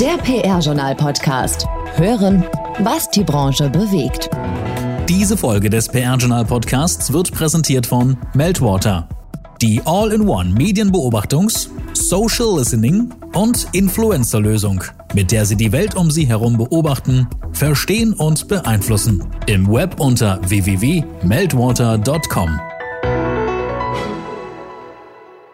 Der 0.00 0.16
PR-Journal-Podcast. 0.18 1.66
Hören, 1.96 2.44
was 2.78 3.10
die 3.10 3.24
Branche 3.24 3.68
bewegt. 3.68 4.30
Diese 5.08 5.36
Folge 5.36 5.70
des 5.70 5.88
PR-Journal-Podcasts 5.88 7.12
wird 7.12 7.32
präsentiert 7.32 7.84
von 7.84 8.16
Meltwater. 8.32 9.08
Die 9.60 9.82
All-in-One 9.84 10.50
Medienbeobachtungs-, 10.50 11.70
Social 11.94 12.58
Listening 12.58 13.12
und 13.34 13.66
Influencer-Lösung, 13.72 14.84
mit 15.14 15.32
der 15.32 15.44
Sie 15.44 15.56
die 15.56 15.72
Welt 15.72 15.96
um 15.96 16.12
Sie 16.12 16.28
herum 16.28 16.58
beobachten, 16.58 17.26
verstehen 17.50 18.12
und 18.12 18.46
beeinflussen. 18.46 19.24
Im 19.46 19.66
Web 19.66 19.98
unter 19.98 20.38
www.meltwater.com. 20.48 22.60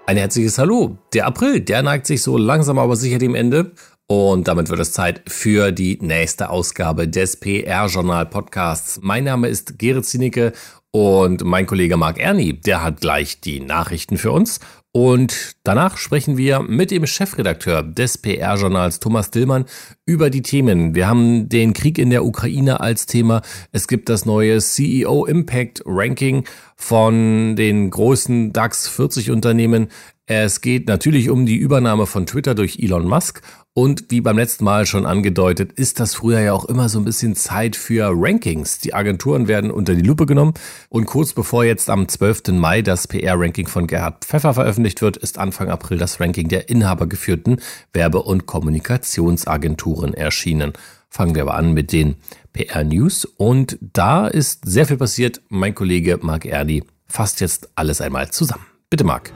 Ein 0.06 0.18
herzliches 0.18 0.58
Hallo. 0.58 0.98
Der 1.14 1.26
April, 1.26 1.60
der 1.60 1.82
neigt 1.82 2.06
sich 2.06 2.20
so 2.20 2.36
langsam 2.36 2.78
aber 2.78 2.94
sicher 2.94 3.16
dem 3.16 3.34
Ende. 3.34 3.72
Und 4.06 4.48
damit 4.48 4.68
wird 4.68 4.80
es 4.80 4.92
Zeit 4.92 5.22
für 5.26 5.72
die 5.72 5.98
nächste 6.02 6.50
Ausgabe 6.50 7.08
des 7.08 7.38
PR-Journal-Podcasts. 7.40 9.00
Mein 9.02 9.24
Name 9.24 9.48
ist 9.48 9.78
Gerrit 9.78 10.04
Zienicke 10.04 10.52
und 10.90 11.42
mein 11.42 11.66
Kollege 11.66 11.96
Marc 11.96 12.18
Erni, 12.20 12.52
der 12.60 12.84
hat 12.84 13.00
gleich 13.00 13.40
die 13.40 13.60
Nachrichten 13.60 14.18
für 14.18 14.30
uns. 14.30 14.60
Und 14.92 15.56
danach 15.64 15.96
sprechen 15.96 16.36
wir 16.36 16.60
mit 16.60 16.92
dem 16.92 17.04
Chefredakteur 17.04 17.82
des 17.82 18.18
PR-Journals 18.18 19.00
Thomas 19.00 19.32
Dillmann 19.32 19.64
über 20.06 20.30
die 20.30 20.42
Themen. 20.42 20.94
Wir 20.94 21.08
haben 21.08 21.48
den 21.48 21.72
Krieg 21.72 21.98
in 21.98 22.10
der 22.10 22.24
Ukraine 22.24 22.80
als 22.80 23.06
Thema. 23.06 23.42
Es 23.72 23.88
gibt 23.88 24.08
das 24.08 24.24
neue 24.24 24.58
CEO 24.58 25.24
Impact 25.24 25.82
Ranking 25.84 26.44
von 26.76 27.56
den 27.56 27.90
großen 27.90 28.52
DAX 28.52 28.86
40 28.86 29.32
Unternehmen. 29.32 29.88
Es 30.26 30.60
geht 30.60 30.86
natürlich 30.86 31.28
um 31.28 31.44
die 31.44 31.56
Übernahme 31.56 32.06
von 32.06 32.24
Twitter 32.24 32.54
durch 32.54 32.78
Elon 32.78 33.08
Musk 33.08 33.42
und 33.74 34.04
wie 34.10 34.20
beim 34.20 34.38
letzten 34.38 34.64
Mal 34.64 34.86
schon 34.86 35.04
angedeutet, 35.04 35.72
ist 35.72 35.98
das 35.98 36.14
früher 36.14 36.38
ja 36.38 36.52
auch 36.52 36.64
immer 36.64 36.88
so 36.88 37.00
ein 37.00 37.04
bisschen 37.04 37.34
Zeit 37.34 37.74
für 37.74 38.12
Rankings. 38.14 38.78
Die 38.78 38.94
Agenturen 38.94 39.48
werden 39.48 39.72
unter 39.72 39.96
die 39.96 40.02
Lupe 40.02 40.26
genommen 40.26 40.54
und 40.88 41.06
kurz 41.06 41.32
bevor 41.32 41.64
jetzt 41.64 41.90
am 41.90 42.06
12. 42.06 42.52
Mai 42.52 42.82
das 42.82 43.08
PR-Ranking 43.08 43.66
von 43.66 43.88
Gerhard 43.88 44.24
Pfeffer 44.24 44.54
veröffentlicht 44.54 45.02
wird, 45.02 45.16
ist 45.16 45.38
Anfang 45.38 45.70
April 45.70 45.98
das 45.98 46.20
Ranking 46.20 46.46
der 46.46 46.68
inhabergeführten 46.68 47.60
Werbe- 47.92 48.22
und 48.22 48.46
Kommunikationsagenturen 48.46 50.14
erschienen. 50.14 50.72
Fangen 51.10 51.34
wir 51.34 51.42
aber 51.42 51.54
an 51.54 51.74
mit 51.74 51.92
den 51.92 52.14
PR-News 52.52 53.24
und 53.24 53.76
da 53.80 54.28
ist 54.28 54.60
sehr 54.64 54.86
viel 54.86 54.98
passiert. 54.98 55.40
Mein 55.48 55.74
Kollege 55.74 56.20
Marc 56.22 56.44
Erdi 56.44 56.84
fasst 57.08 57.40
jetzt 57.40 57.68
alles 57.74 58.00
einmal 58.00 58.30
zusammen. 58.30 58.66
Bitte 58.88 59.02
Marc. 59.02 59.32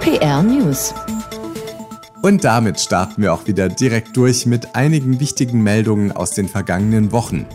PR 0.00 0.42
News. 0.42 0.94
Und 2.26 2.42
damit 2.42 2.80
starten 2.80 3.22
wir 3.22 3.32
auch 3.32 3.46
wieder 3.46 3.68
direkt 3.68 4.16
durch 4.16 4.46
mit 4.46 4.74
einigen 4.74 5.20
wichtigen 5.20 5.62
Meldungen 5.62 6.10
aus 6.10 6.32
den 6.32 6.48
vergangenen 6.48 7.12
Wochen. 7.12 7.46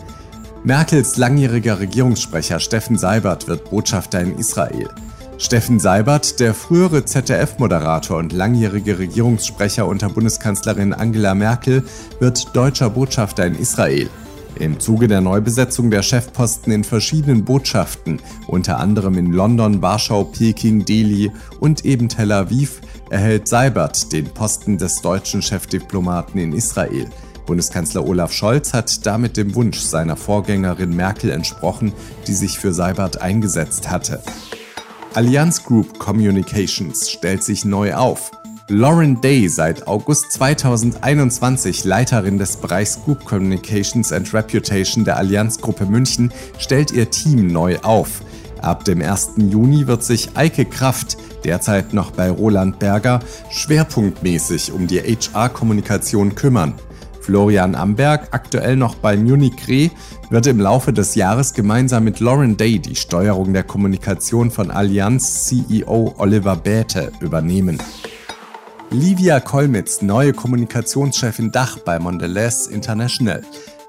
Merkels 0.64 1.18
langjähriger 1.18 1.78
Regierungssprecher 1.78 2.58
Steffen 2.58 2.96
Seibert 2.96 3.48
wird 3.48 3.68
Botschafter 3.68 4.22
in 4.22 4.38
Israel. 4.38 4.88
Steffen 5.36 5.78
Seibert, 5.78 6.40
der 6.40 6.54
frühere 6.54 7.04
ZDF-Moderator 7.04 8.16
und 8.16 8.32
langjährige 8.32 8.98
Regierungssprecher 8.98 9.86
unter 9.86 10.08
Bundeskanzlerin 10.08 10.94
Angela 10.94 11.34
Merkel, 11.34 11.84
wird 12.18 12.56
deutscher 12.56 12.88
Botschafter 12.88 13.44
in 13.44 13.56
Israel. 13.56 14.08
Im 14.58 14.78
Zuge 14.78 15.08
der 15.08 15.20
Neubesetzung 15.20 15.90
der 15.90 16.02
Chefposten 16.02 16.72
in 16.72 16.84
verschiedenen 16.84 17.44
Botschaften, 17.44 18.20
unter 18.46 18.78
anderem 18.78 19.16
in 19.18 19.32
London, 19.32 19.82
Warschau, 19.82 20.24
Peking, 20.24 20.84
Delhi 20.84 21.30
und 21.60 21.84
eben 21.84 22.08
Tel 22.08 22.32
Aviv, 22.32 22.80
erhält 23.10 23.48
Seibert 23.48 24.12
den 24.12 24.26
Posten 24.26 24.78
des 24.78 25.00
deutschen 25.00 25.42
Chefdiplomaten 25.42 26.38
in 26.38 26.52
Israel. 26.52 27.06
Bundeskanzler 27.46 28.06
Olaf 28.06 28.32
Scholz 28.32 28.72
hat 28.72 29.04
damit 29.04 29.36
dem 29.36 29.54
Wunsch 29.54 29.78
seiner 29.78 30.16
Vorgängerin 30.16 30.94
Merkel 30.94 31.30
entsprochen, 31.30 31.92
die 32.26 32.34
sich 32.34 32.58
für 32.58 32.72
Seibert 32.72 33.20
eingesetzt 33.20 33.90
hatte. 33.90 34.22
Allianz 35.14 35.64
Group 35.64 35.98
Communications 35.98 37.10
stellt 37.10 37.42
sich 37.42 37.64
neu 37.64 37.94
auf. 37.94 38.30
Lauren 38.74 39.20
Day, 39.20 39.48
seit 39.48 39.86
August 39.86 40.32
2021 40.32 41.84
Leiterin 41.84 42.38
des 42.38 42.56
Bereichs 42.56 42.98
Group 43.04 43.22
Communications 43.26 44.10
and 44.14 44.32
Reputation 44.32 45.04
der 45.04 45.18
Allianz 45.18 45.60
Gruppe 45.60 45.84
München, 45.84 46.32
stellt 46.58 46.90
ihr 46.90 47.10
Team 47.10 47.48
neu 47.48 47.78
auf. 47.82 48.22
Ab 48.62 48.86
dem 48.86 49.02
1. 49.02 49.32
Juni 49.36 49.86
wird 49.88 50.02
sich 50.02 50.38
Eike 50.38 50.64
Kraft, 50.64 51.18
derzeit 51.44 51.92
noch 51.92 52.12
bei 52.12 52.30
Roland 52.30 52.78
Berger, 52.78 53.20
schwerpunktmäßig 53.50 54.72
um 54.72 54.86
die 54.86 55.00
HR-Kommunikation 55.00 56.34
kümmern. 56.34 56.72
Florian 57.20 57.74
Amberg, 57.74 58.28
aktuell 58.30 58.76
noch 58.76 58.94
bei 58.94 59.18
Munich 59.18 59.68
Re, 59.68 59.90
wird 60.30 60.46
im 60.46 60.58
Laufe 60.58 60.94
des 60.94 61.14
Jahres 61.14 61.52
gemeinsam 61.52 62.04
mit 62.04 62.20
Lauren 62.20 62.56
Day 62.56 62.78
die 62.78 62.96
Steuerung 62.96 63.52
der 63.52 63.64
Kommunikation 63.64 64.50
von 64.50 64.70
Allianz 64.70 65.44
CEO 65.44 66.14
Oliver 66.16 66.56
Bäte 66.56 67.12
übernehmen. 67.20 67.78
Livia 68.92 69.40
Kolmitz, 69.40 70.02
neue 70.02 70.34
Kommunikationschefin 70.34 71.50
Dach 71.50 71.78
bei 71.78 71.98
Mondelez 71.98 72.66
International. 72.66 73.40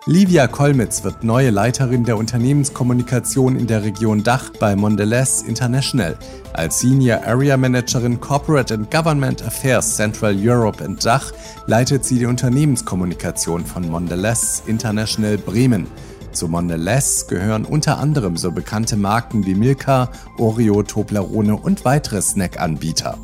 Livia 0.06 0.47
Kolmitz 0.47 1.03
wird 1.03 1.25
neue 1.25 1.50
Leiterin 1.50 2.06
der 2.06 2.16
Unternehmenskommunikation 2.16 3.58
in 3.58 3.68
der 3.68 3.84
Region 3.84 4.24
Dach 4.24 4.52
bei 4.62 4.78
Mondelez 4.78 5.41
International. 5.41 6.18
Als 6.53 6.80
Senior 6.80 7.22
Area 7.25 7.58
Managerin 7.58 8.22
Corporate 8.22 8.74
and 8.74 8.90
Government 8.90 9.44
Affairs 9.44 9.94
Central 9.97 10.38
Europe 10.38 10.81
and 10.81 11.06
Dach 11.06 11.34
leitet 11.68 12.06
sie 12.06 12.20
die 12.20 12.25
Unternehmenskommunikation 12.25 13.66
von 13.66 13.90
Mondelez 13.90 14.64
International 14.68 15.38
Bremen. 15.38 15.85
Zu 16.31 16.47
Mondelez 16.47 17.28
gehören 17.28 17.66
unter 17.66 17.97
anderem 17.97 18.38
so 18.38 18.53
bekannte 18.53 18.96
Marken 18.96 19.46
wie 19.46 19.53
Milka, 19.53 20.09
Oreo, 20.38 20.81
Toblerone 20.81 21.58
und 21.58 21.84
weitere 21.84 22.22
Snackanbieter. 22.22 23.18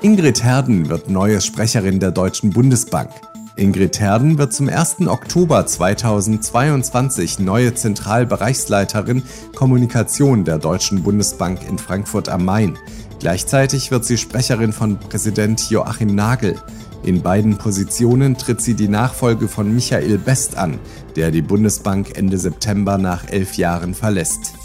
Ingrid 0.00 0.44
Herden 0.44 0.88
wird 0.88 1.10
neue 1.10 1.40
Sprecherin 1.40 1.98
der 1.98 2.12
Deutschen 2.12 2.50
Bundesbank. 2.50 3.10
Ingrid 3.56 3.98
Herden 3.98 4.38
wird 4.38 4.52
zum 4.52 4.68
1. 4.68 5.08
Oktober 5.08 5.66
2022 5.66 7.40
neue 7.40 7.74
Zentralbereichsleiterin 7.74 9.24
Kommunikation 9.56 10.44
der 10.44 10.58
Deutschen 10.58 11.02
Bundesbank 11.02 11.68
in 11.68 11.78
Frankfurt 11.78 12.28
am 12.28 12.44
Main. 12.44 12.78
Gleichzeitig 13.18 13.90
wird 13.90 14.04
sie 14.04 14.18
Sprecherin 14.18 14.72
von 14.72 15.00
Präsident 15.00 15.68
Joachim 15.68 16.14
Nagel. 16.14 16.54
In 17.02 17.22
beiden 17.22 17.58
Positionen 17.58 18.36
tritt 18.36 18.60
sie 18.60 18.74
die 18.74 18.86
Nachfolge 18.86 19.48
von 19.48 19.74
Michael 19.74 20.18
Best 20.18 20.56
an, 20.56 20.78
der 21.16 21.32
die 21.32 21.42
Bundesbank 21.42 22.16
Ende 22.16 22.38
September 22.38 22.98
nach 22.98 23.28
elf 23.28 23.56
Jahren 23.56 23.94
verlässt. 23.94 24.57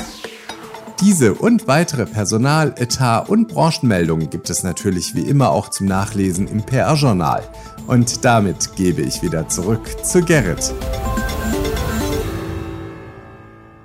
Diese 1.01 1.33
und 1.33 1.67
weitere 1.67 2.05
Personal-, 2.05 2.73
Etat- 2.77 3.29
und 3.29 3.47
Branchenmeldungen 3.47 4.29
gibt 4.29 4.49
es 4.49 4.63
natürlich 4.63 5.15
wie 5.15 5.27
immer 5.27 5.49
auch 5.49 5.69
zum 5.69 5.87
Nachlesen 5.87 6.47
im 6.47 6.63
PR-Journal. 6.63 7.43
Und 7.87 8.23
damit 8.23 8.75
gebe 8.75 9.01
ich 9.01 9.21
wieder 9.21 9.49
zurück 9.49 9.81
zu 10.03 10.23
Gerrit. 10.23 10.73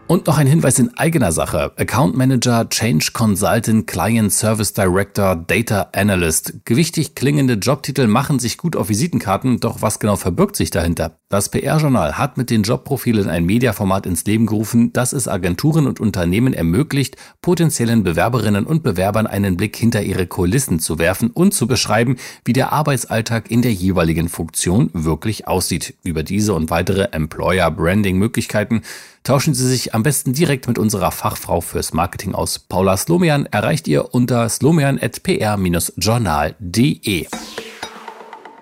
Und 0.09 0.27
noch 0.27 0.39
ein 0.39 0.47
Hinweis 0.47 0.79
in 0.79 0.97
eigener 0.97 1.33
Sache. 1.33 1.73
Account 1.77 2.17
Manager, 2.17 2.67
Change 2.71 3.11
Consultant, 3.13 3.87
Client 3.87 4.33
Service 4.33 4.73
Director, 4.73 5.37
Data 5.37 5.91
Analyst. 5.93 6.65
Gewichtig 6.65 7.15
klingende 7.15 7.55
Jobtitel 7.55 8.07
machen 8.07 8.39
sich 8.39 8.57
gut 8.57 8.75
auf 8.75 8.89
Visitenkarten, 8.89 9.61
doch 9.61 9.83
was 9.83 9.99
genau 9.99 10.17
verbirgt 10.17 10.57
sich 10.57 10.71
dahinter? 10.71 11.19
Das 11.29 11.51
PR-Journal 11.51 12.17
hat 12.17 12.39
mit 12.39 12.49
den 12.49 12.63
Jobprofilen 12.63 13.29
ein 13.29 13.45
Mediaformat 13.45 14.07
ins 14.07 14.25
Leben 14.25 14.47
gerufen, 14.47 14.95
das 14.95 15.13
es 15.13 15.29
Agenturen 15.29 15.87
und 15.87 16.01
Unternehmen 16.01 16.55
ermöglicht, 16.55 17.19
potenziellen 17.43 18.03
Bewerberinnen 18.03 18.65
und 18.65 18.83
Bewerbern 18.83 19.27
einen 19.27 19.59
Blick 19.59 19.77
hinter 19.77 20.03
ihre 20.03 20.27
Kulissen 20.27 20.79
zu 20.79 20.99
werfen 20.99 21.29
und 21.29 21.53
zu 21.53 21.67
beschreiben, 21.67 22.17
wie 22.47 22.55
der 22.55 22.73
Arbeitsalltag 22.73 23.51
in 23.51 23.61
der 23.61 23.75
jeweiligen 23.75 24.31
Funktion 24.31 24.89
wirklich 24.95 25.47
aussieht. 25.47 25.97
Über 26.03 26.23
diese 26.23 26.55
und 26.55 26.71
weitere 26.71 27.09
Employer-Branding-Möglichkeiten 27.13 28.81
tauschen 29.23 29.53
Sie 29.53 29.69
sich 29.69 29.95
am 29.95 29.98
besten 30.03 30.33
direkt 30.33 30.67
mit 30.69 30.79
unserer 30.79 31.13
Fachfrau 31.13 31.61
fürs 31.61 31.93
Marketing 31.93 32.35
aus. 32.35 32.59
Paula 32.59 32.97
Slomian 32.97 33.45
erreicht 33.47 33.87
ihr 33.89 34.15
unter 34.15 34.49
slomian.pr-journal.de. 34.49 37.27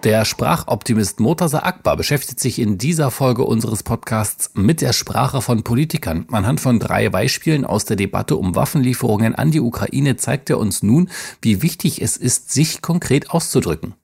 Der 0.05 0.25
Sprachoptimist 0.25 1.19
Murtaza 1.19 1.61
Akbar 1.61 1.97
beschäftigt 1.97 2.39
sich 2.39 2.61
in 2.61 2.79
dieser 2.79 3.11
Folge 3.11 3.43
unseres 3.43 3.83
Podcasts 3.83 4.53
mit 4.55 4.81
der 4.81 4.93
Sprache 4.93 5.43
von 5.43 5.65
Politikern. 5.65 6.27
Anhand 6.31 6.61
von 6.61 6.79
drei 6.79 7.09
Beispielen 7.09 7.65
aus 7.65 7.87
der 7.87 7.97
Debatte 7.97 8.37
um 8.37 8.55
Waffenlieferungen 8.55 9.35
an 9.35 9.51
die 9.51 9.61
Ukraine 9.61 10.17
zeigt 10.17 10.49
er 10.49 10.59
uns 10.59 10.85
nun, 10.85 11.11
wie 11.43 11.61
wichtig 11.61 12.01
es 12.03 12.17
ist, 12.17 12.53
sich 12.53 12.83
konkret 12.83 13.31
auszudrücken. 13.31 13.95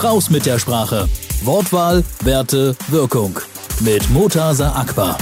Raus 0.00 0.30
mit 0.30 0.46
der 0.46 0.58
Sprache. 0.58 1.08
Wortwahl, 1.42 2.04
Werte, 2.22 2.76
Wirkung. 2.88 3.40
Mit 3.80 4.08
Murtaza 4.10 4.72
Akbar. 4.72 5.18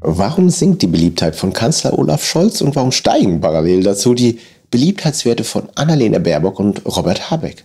Warum 0.00 0.48
sinkt 0.48 0.80
die 0.80 0.86
Beliebtheit 0.86 1.36
von 1.36 1.52
Kanzler 1.52 1.98
Olaf 1.98 2.24
Scholz 2.24 2.62
und 2.62 2.74
warum 2.74 2.90
steigen 2.90 3.40
parallel 3.40 3.82
dazu 3.82 4.14
die 4.14 4.38
Beliebtheitswerte 4.70 5.44
von 5.44 5.68
Annalena 5.74 6.18
Baerbock 6.18 6.58
und 6.58 6.86
Robert 6.86 7.30
Habeck. 7.30 7.64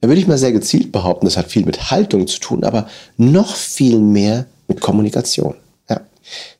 Da 0.00 0.08
würde 0.08 0.20
ich 0.20 0.28
mal 0.28 0.38
sehr 0.38 0.52
gezielt 0.52 0.92
behaupten, 0.92 1.26
das 1.26 1.36
hat 1.36 1.50
viel 1.50 1.64
mit 1.64 1.90
Haltung 1.90 2.28
zu 2.28 2.38
tun, 2.38 2.62
aber 2.62 2.88
noch 3.16 3.56
viel 3.56 3.98
mehr 3.98 4.46
mit 4.68 4.80
Kommunikation. 4.80 5.56
Ja. 5.88 6.00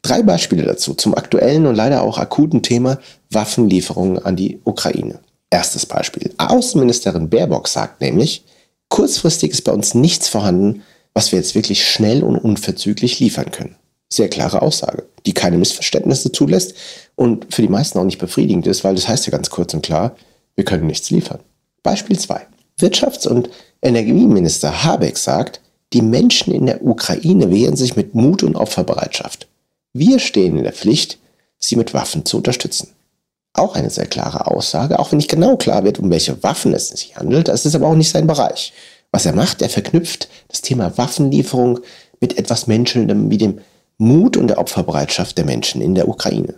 Drei 0.02 0.22
Beispiele 0.22 0.64
dazu 0.64 0.94
zum 0.94 1.14
aktuellen 1.14 1.66
und 1.66 1.76
leider 1.76 2.02
auch 2.02 2.18
akuten 2.18 2.62
Thema 2.62 2.98
Waffenlieferungen 3.30 4.18
an 4.18 4.34
die 4.34 4.60
Ukraine. 4.64 5.20
Erstes 5.50 5.86
Beispiel. 5.86 6.32
Außenministerin 6.36 7.30
Baerbock 7.30 7.68
sagt 7.68 8.00
nämlich, 8.00 8.44
kurzfristig 8.90 9.52
ist 9.52 9.62
bei 9.62 9.72
uns 9.72 9.94
nichts 9.94 10.28
vorhanden, 10.28 10.82
was 11.14 11.32
wir 11.32 11.38
jetzt 11.38 11.54
wirklich 11.54 11.88
schnell 11.88 12.22
und 12.22 12.36
unverzüglich 12.36 13.18
liefern 13.18 13.50
können. 13.50 13.76
Sehr 14.08 14.28
klare 14.28 14.60
Aussage, 14.60 15.04
die 15.24 15.32
keine 15.32 15.56
Missverständnisse 15.56 16.32
zulässt 16.32 16.74
und 17.16 17.54
für 17.54 17.62
die 17.62 17.68
meisten 17.68 17.98
auch 17.98 18.04
nicht 18.04 18.18
befriedigend 18.18 18.66
ist, 18.66 18.84
weil 18.84 18.94
das 18.94 19.08
heißt 19.08 19.26
ja 19.26 19.30
ganz 19.30 19.48
kurz 19.50 19.72
und 19.72 19.82
klar, 19.82 20.16
wir 20.56 20.64
können 20.64 20.86
nichts 20.86 21.10
liefern. 21.10 21.40
Beispiel 21.82 22.18
2. 22.18 22.46
Wirtschafts- 22.78 23.28
und 23.28 23.50
Energieminister 23.82 24.84
Habeck 24.84 25.16
sagt, 25.16 25.60
die 25.92 26.02
Menschen 26.02 26.52
in 26.52 26.66
der 26.66 26.84
Ukraine 26.84 27.50
wehren 27.50 27.76
sich 27.76 27.96
mit 27.96 28.14
Mut 28.14 28.42
und 28.42 28.56
Opferbereitschaft. 28.56 29.48
Wir 29.92 30.18
stehen 30.18 30.56
in 30.56 30.64
der 30.64 30.72
Pflicht, 30.72 31.18
sie 31.58 31.76
mit 31.76 31.94
Waffen 31.94 32.24
zu 32.24 32.36
unterstützen. 32.36 32.90
Auch 33.52 33.74
eine 33.74 33.90
sehr 33.90 34.06
klare 34.06 34.46
Aussage, 34.46 34.98
auch 34.98 35.10
wenn 35.10 35.16
nicht 35.16 35.30
genau 35.30 35.56
klar 35.56 35.84
wird, 35.84 35.98
um 35.98 36.10
welche 36.10 36.42
Waffen 36.42 36.72
es 36.72 36.88
sich 36.88 37.16
handelt. 37.16 37.48
Das 37.48 37.66
ist 37.66 37.74
aber 37.74 37.88
auch 37.88 37.94
nicht 37.94 38.10
sein 38.10 38.26
Bereich. 38.26 38.72
Was 39.10 39.26
er 39.26 39.34
macht, 39.34 39.60
er 39.60 39.68
verknüpft 39.68 40.28
das 40.48 40.62
Thema 40.62 40.96
Waffenlieferung 40.96 41.80
mit 42.20 42.38
etwas 42.38 42.66
Menschelndem 42.66 43.30
wie 43.30 43.38
dem 43.38 43.60
Mut 43.98 44.36
und 44.36 44.48
der 44.48 44.58
Opferbereitschaft 44.58 45.36
der 45.36 45.44
Menschen 45.44 45.80
in 45.80 45.94
der 45.94 46.08
Ukraine. 46.08 46.54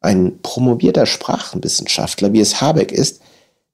Ein 0.00 0.38
promovierter 0.42 1.06
Sprachenwissenschaftler, 1.06 2.32
wie 2.32 2.40
es 2.40 2.60
Habeck 2.60 2.92
ist, 2.92 3.20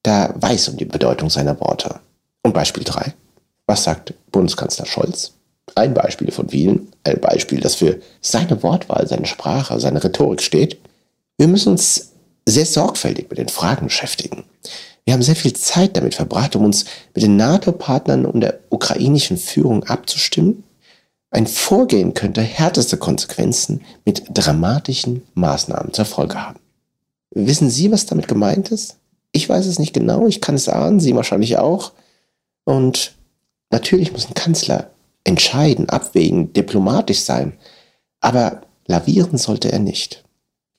da 0.02 0.32
weiß 0.36 0.68
um 0.68 0.76
die 0.76 0.84
Bedeutung 0.84 1.30
seiner 1.30 1.60
Worte. 1.60 2.00
Und 2.42 2.54
Beispiel 2.54 2.84
3. 2.84 3.12
Was 3.66 3.84
sagt 3.84 4.14
Bundeskanzler 4.30 4.86
Scholz? 4.86 5.32
Ein 5.74 5.94
Beispiel 5.94 6.30
von 6.30 6.48
vielen, 6.48 6.92
ein 7.04 7.20
Beispiel, 7.20 7.60
das 7.60 7.76
für 7.76 8.00
seine 8.20 8.62
Wortwahl, 8.62 9.06
seine 9.06 9.26
Sprache, 9.26 9.78
seine 9.78 10.02
Rhetorik 10.02 10.42
steht. 10.42 10.78
Wir 11.38 11.48
müssen 11.48 11.70
uns 11.70 12.11
sehr 12.46 12.66
sorgfältig 12.66 13.28
mit 13.30 13.38
den 13.38 13.48
Fragen 13.48 13.86
beschäftigen. 13.86 14.44
Wir 15.04 15.14
haben 15.14 15.22
sehr 15.22 15.36
viel 15.36 15.52
Zeit 15.52 15.96
damit 15.96 16.14
verbracht, 16.14 16.54
um 16.54 16.64
uns 16.64 16.84
mit 17.14 17.24
den 17.24 17.36
NATO-Partnern 17.36 18.24
und 18.24 18.40
der 18.40 18.60
ukrainischen 18.70 19.36
Führung 19.36 19.84
abzustimmen. 19.84 20.64
Ein 21.30 21.46
Vorgehen 21.46 22.14
könnte 22.14 22.42
härteste 22.42 22.96
Konsequenzen 22.98 23.80
mit 24.04 24.24
dramatischen 24.32 25.22
Maßnahmen 25.34 25.92
zur 25.92 26.04
Folge 26.04 26.46
haben. 26.46 26.60
Wissen 27.30 27.70
Sie, 27.70 27.90
was 27.90 28.06
damit 28.06 28.28
gemeint 28.28 28.70
ist? 28.70 28.96
Ich 29.32 29.48
weiß 29.48 29.66
es 29.66 29.78
nicht 29.78 29.94
genau, 29.94 30.26
ich 30.26 30.40
kann 30.40 30.54
es 30.54 30.68
ahnen, 30.68 31.00
Sie 31.00 31.16
wahrscheinlich 31.16 31.56
auch. 31.56 31.92
Und 32.64 33.14
natürlich 33.70 34.12
muss 34.12 34.26
ein 34.26 34.34
Kanzler 34.34 34.90
entscheiden, 35.24 35.88
abwägen, 35.88 36.52
diplomatisch 36.52 37.20
sein. 37.20 37.54
Aber 38.20 38.62
lavieren 38.86 39.38
sollte 39.38 39.72
er 39.72 39.78
nicht. 39.78 40.24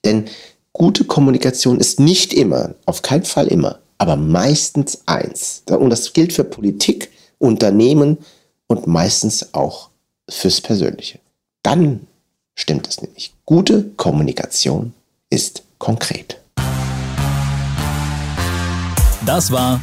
Denn 0.05 0.25
gute 0.73 1.05
Kommunikation 1.05 1.79
ist 1.79 1.99
nicht 1.99 2.33
immer, 2.33 2.75
auf 2.85 3.01
keinen 3.01 3.23
Fall 3.23 3.47
immer, 3.47 3.79
aber 3.97 4.15
meistens 4.15 5.03
eins. 5.05 5.63
Und 5.67 5.91
das 5.91 6.11
gilt 6.13 6.33
für 6.33 6.43
Politik, 6.43 7.11
Unternehmen 7.37 8.17
und 8.67 8.87
meistens 8.87 9.53
auch 9.53 9.89
fürs 10.29 10.59
Persönliche. 10.59 11.19
Dann 11.61 12.07
stimmt 12.55 12.87
es 12.87 13.01
nämlich. 13.01 13.33
Gute 13.45 13.91
Kommunikation 13.95 14.93
ist 15.29 15.63
konkret. 15.77 16.39
Das 19.25 19.51
war 19.51 19.79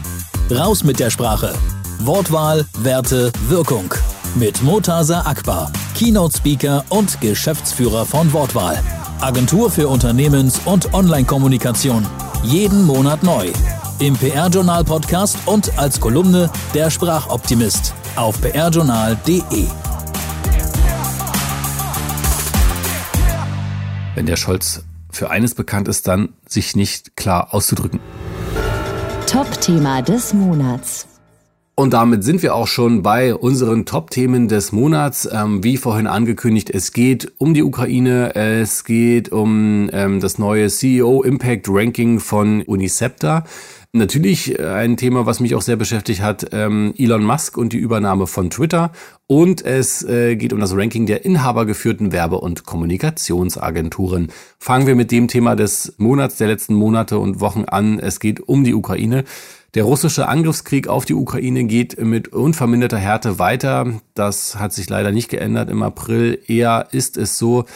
Raus 0.50 0.84
mit 0.84 0.98
der 0.98 1.10
Sprache. 1.10 1.54
Wortwahl, 2.00 2.66
Werte, 2.78 3.32
Wirkung. 3.48 3.94
Mit 4.34 4.62
Motasa 4.62 5.22
Akbar, 5.22 5.72
Keynote-Speaker 5.96 6.84
und 6.88 7.20
Geschäftsführer 7.20 8.06
von 8.06 8.32
Wortwahl. 8.32 8.82
Agentur 9.22 9.70
für 9.70 9.88
Unternehmens- 9.88 10.60
und 10.64 10.94
Online-Kommunikation. 10.94 12.06
Jeden 12.42 12.84
Monat 12.84 13.22
neu. 13.22 13.52
Im 13.98 14.16
PR-Journal-Podcast 14.16 15.36
und 15.44 15.78
als 15.78 16.00
Kolumne 16.00 16.50
der 16.72 16.90
Sprachoptimist 16.90 17.94
auf 18.16 18.40
prjournal.de. 18.40 19.66
Wenn 24.14 24.26
der 24.26 24.36
Scholz 24.36 24.84
für 25.10 25.30
eines 25.30 25.54
bekannt 25.54 25.88
ist, 25.88 26.08
dann 26.08 26.30
sich 26.46 26.74
nicht 26.74 27.16
klar 27.16 27.52
auszudrücken. 27.52 28.00
Top-Thema 29.26 30.02
des 30.02 30.32
Monats. 30.32 31.09
Und 31.76 31.94
damit 31.94 32.24
sind 32.24 32.42
wir 32.42 32.54
auch 32.54 32.66
schon 32.66 33.02
bei 33.02 33.34
unseren 33.34 33.86
Top-Themen 33.86 34.48
des 34.48 34.70
Monats. 34.70 35.26
Ähm, 35.32 35.64
wie 35.64 35.78
vorhin 35.78 36.06
angekündigt, 36.06 36.68
es 36.68 36.92
geht 36.92 37.32
um 37.38 37.54
die 37.54 37.62
Ukraine, 37.62 38.34
es 38.34 38.84
geht 38.84 39.32
um 39.32 39.88
ähm, 39.92 40.20
das 40.20 40.38
neue 40.38 40.68
CEO 40.68 41.22
Impact 41.22 41.68
Ranking 41.70 42.20
von 42.20 42.62
Unicepta. 42.62 43.44
Natürlich 43.92 44.56
äh, 44.56 44.66
ein 44.66 44.96
Thema, 44.96 45.26
was 45.26 45.40
mich 45.40 45.56
auch 45.56 45.62
sehr 45.62 45.74
beschäftigt 45.74 46.22
hat, 46.22 46.50
ähm, 46.52 46.94
Elon 46.96 47.24
Musk 47.24 47.56
und 47.56 47.72
die 47.72 47.78
Übernahme 47.78 48.28
von 48.28 48.48
Twitter. 48.50 48.92
Und 49.26 49.64
es 49.64 50.04
äh, 50.04 50.36
geht 50.36 50.52
um 50.52 50.60
das 50.60 50.76
Ranking 50.76 51.06
der 51.06 51.24
inhabergeführten 51.24 52.12
Werbe- 52.12 52.40
und 52.40 52.64
Kommunikationsagenturen. 52.64 54.30
Fangen 54.60 54.86
wir 54.86 54.94
mit 54.94 55.10
dem 55.10 55.26
Thema 55.26 55.56
des 55.56 55.94
Monats, 55.96 56.36
der 56.36 56.46
letzten 56.46 56.74
Monate 56.74 57.18
und 57.18 57.40
Wochen 57.40 57.64
an. 57.64 57.98
Es 57.98 58.20
geht 58.20 58.40
um 58.40 58.62
die 58.62 58.74
Ukraine. 58.74 59.24
Der 59.74 59.84
russische 59.84 60.26
Angriffskrieg 60.26 60.88
auf 60.88 61.04
die 61.04 61.14
Ukraine 61.14 61.62
geht 61.64 62.00
mit 62.00 62.32
unverminderter 62.32 62.96
Härte 62.96 63.38
weiter. 63.38 64.00
Das 64.14 64.56
hat 64.56 64.72
sich 64.72 64.90
leider 64.90 65.12
nicht 65.12 65.28
geändert 65.28 65.70
im 65.70 65.84
April. 65.84 66.40
Eher 66.48 66.88
ist 66.90 67.16
es 67.16 67.38
so, 67.38 67.66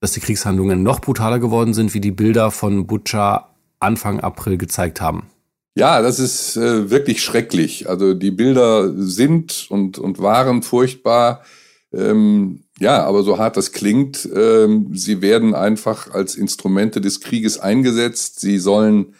dass 0.00 0.10
die 0.10 0.20
Kriegshandlungen 0.20 0.82
noch 0.82 1.00
brutaler 1.00 1.38
geworden 1.38 1.72
sind, 1.72 1.94
wie 1.94 2.00
die 2.00 2.10
Bilder 2.10 2.50
von 2.50 2.88
Butscha 2.88 3.50
Anfang 3.78 4.18
April 4.18 4.58
gezeigt 4.58 5.00
haben. 5.00 5.28
Ja, 5.76 6.02
das 6.02 6.18
ist 6.18 6.56
äh, 6.56 6.90
wirklich 6.90 7.22
schrecklich. 7.22 7.88
Also 7.88 8.14
die 8.14 8.32
Bilder 8.32 8.92
sind 8.96 9.66
und, 9.68 9.98
und 9.98 10.18
waren 10.18 10.62
furchtbar. 10.62 11.44
Ähm, 11.92 12.64
ja, 12.80 13.04
aber 13.04 13.22
so 13.22 13.38
hart 13.38 13.56
das 13.56 13.70
klingt, 13.70 14.28
ähm, 14.34 14.88
sie 14.94 15.22
werden 15.22 15.54
einfach 15.54 16.12
als 16.12 16.34
Instrumente 16.34 17.00
des 17.00 17.20
Krieges 17.20 17.58
eingesetzt. 17.58 18.40
Sie 18.40 18.58
sollen 18.58 19.14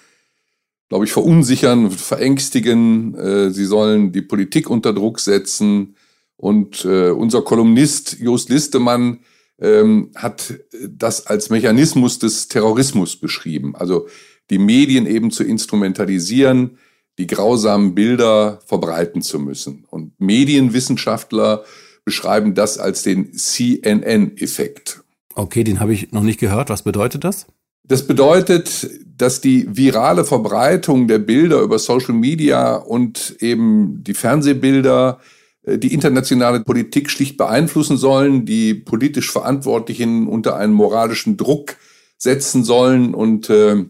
glaube 0.89 1.05
ich, 1.05 1.13
verunsichern, 1.13 1.91
verängstigen. 1.91 3.15
Äh, 3.15 3.51
sie 3.51 3.65
sollen 3.65 4.13
die 4.13 4.23
Politik 4.23 4.71
unter 4.71 4.93
Druck 4.93 5.21
setzen. 5.21 5.97
Und 6.37 6.85
äh, 6.85 7.11
unser 7.11 7.43
Kolumnist 7.43 8.19
Jost 8.21 8.51
Listemann 8.51 9.21
ähm, 9.59 10.11
hat 10.15 10.55
das 10.89 11.27
als 11.27 11.51
Mechanismus 11.51 12.19
des 12.19 12.49
Terrorismus 12.49 13.17
beschrieben. 13.17 13.75
Also 13.75 14.07
die 14.51 14.59
Medien 14.59 15.07
eben 15.07 15.31
zu 15.31 15.45
instrumentalisieren, 15.45 16.79
die 17.19 17.27
grausamen 17.27 17.95
Bilder 17.95 18.61
verbreiten 18.67 19.23
zu 19.23 19.39
müssen. 19.39 19.87
Und 19.89 20.21
Medienwissenschaftler 20.21 21.65
beschreiben 22.05 22.55
das 22.55 22.79
als 22.79 23.03
den 23.03 23.33
CNN-Effekt. 23.33 25.03
Okay, 25.35 25.65
den 25.65 25.81
habe 25.81 25.93
ich 25.93 26.13
noch 26.13 26.23
nicht 26.23 26.39
gehört. 26.39 26.69
Was 26.69 26.83
bedeutet 26.83 27.25
das? 27.25 27.47
Das 27.89 28.07
bedeutet, 28.07 28.89
dass 29.17 29.41
die 29.41 29.67
virale 29.69 30.25
Verbreitung 30.25 31.07
der 31.09 31.19
Bilder 31.19 31.61
über 31.61 31.79
Social 31.79 32.15
Media 32.15 32.75
und 32.77 33.37
eben 33.41 34.03
die 34.03 34.15
Fernsehbilder 34.15 35.21
äh, 35.63 35.79
die 35.79 35.95
internationale 35.95 36.61
Politik 36.61 37.11
schlicht 37.11 37.37
beeinflussen 37.37 37.97
sollen, 37.97 38.45
die 38.45 38.75
politisch 38.75 39.31
Verantwortlichen 39.31 40.27
unter 40.27 40.57
einen 40.57 40.73
moralischen 40.73 41.37
Druck 41.37 41.77
setzen 42.19 42.65
sollen. 42.65 43.15
Und 43.15 43.51
äh, 43.51 43.85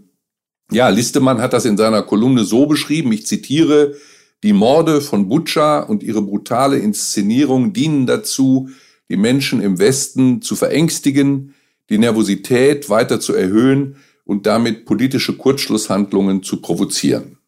ja, 0.71 0.89
Listemann 0.89 1.41
hat 1.41 1.53
das 1.53 1.65
in 1.65 1.77
seiner 1.77 2.03
Kolumne 2.03 2.45
so 2.45 2.67
beschrieben, 2.67 3.13
ich 3.13 3.27
zitiere, 3.27 3.95
die 4.43 4.53
Morde 4.53 5.01
von 5.01 5.29
Butscha 5.29 5.81
und 5.81 6.03
ihre 6.03 6.23
brutale 6.23 6.79
Inszenierung 6.79 7.73
dienen 7.73 8.07
dazu, 8.07 8.69
die 9.09 9.17
Menschen 9.17 9.63
im 9.63 9.79
Westen 9.79 10.43
zu 10.43 10.55
verängstigen, 10.57 11.55
die 11.91 11.99
Nervosität 11.99 12.91
weiter 12.91 13.21
zu 13.21 13.35
erhöhen 13.35 13.97
und 14.25 14.47
damit 14.47 14.87
politische 14.87 15.37
Kurzschlusshandlungen 15.37 16.43
zu 16.43 16.61
provozieren. 16.61 17.39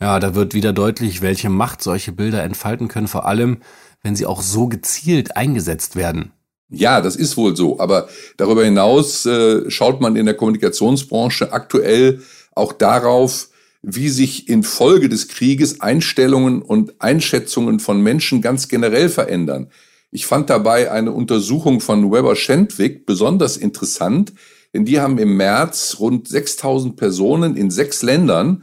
Ja, 0.00 0.18
da 0.18 0.34
wird 0.34 0.54
wieder 0.54 0.72
deutlich, 0.72 1.22
welche 1.22 1.48
Macht 1.48 1.82
solche 1.82 2.12
Bilder 2.12 2.42
entfalten 2.42 2.88
können, 2.88 3.06
vor 3.06 3.26
allem 3.26 3.58
wenn 4.02 4.16
sie 4.16 4.26
auch 4.26 4.42
so 4.42 4.66
gezielt 4.66 5.36
eingesetzt 5.36 5.94
werden. 5.94 6.32
Ja, 6.68 7.00
das 7.00 7.16
ist 7.16 7.36
wohl 7.36 7.54
so. 7.54 7.78
Aber 7.78 8.08
darüber 8.36 8.64
hinaus 8.64 9.26
äh, 9.26 9.70
schaut 9.70 10.00
man 10.00 10.16
in 10.16 10.26
der 10.26 10.34
Kommunikationsbranche 10.34 11.52
aktuell 11.52 12.22
auch 12.54 12.72
darauf, 12.72 13.50
wie 13.82 14.08
sich 14.08 14.48
infolge 14.48 15.08
des 15.08 15.28
Krieges 15.28 15.80
Einstellungen 15.80 16.62
und 16.62 17.00
Einschätzungen 17.00 17.78
von 17.78 18.00
Menschen 18.00 18.40
ganz 18.40 18.68
generell 18.68 19.08
verändern. 19.08 19.68
Ich 20.12 20.26
fand 20.26 20.48
dabei 20.48 20.92
eine 20.92 21.10
Untersuchung 21.10 21.80
von 21.80 22.12
Weber 22.12 22.36
Schendwick 22.36 23.06
besonders 23.06 23.56
interessant, 23.56 24.32
denn 24.72 24.84
die 24.84 25.00
haben 25.00 25.18
im 25.18 25.36
März 25.36 25.96
rund 25.98 26.28
6000 26.28 26.96
Personen 26.96 27.56
in 27.56 27.70
sechs 27.70 28.02
Ländern 28.02 28.62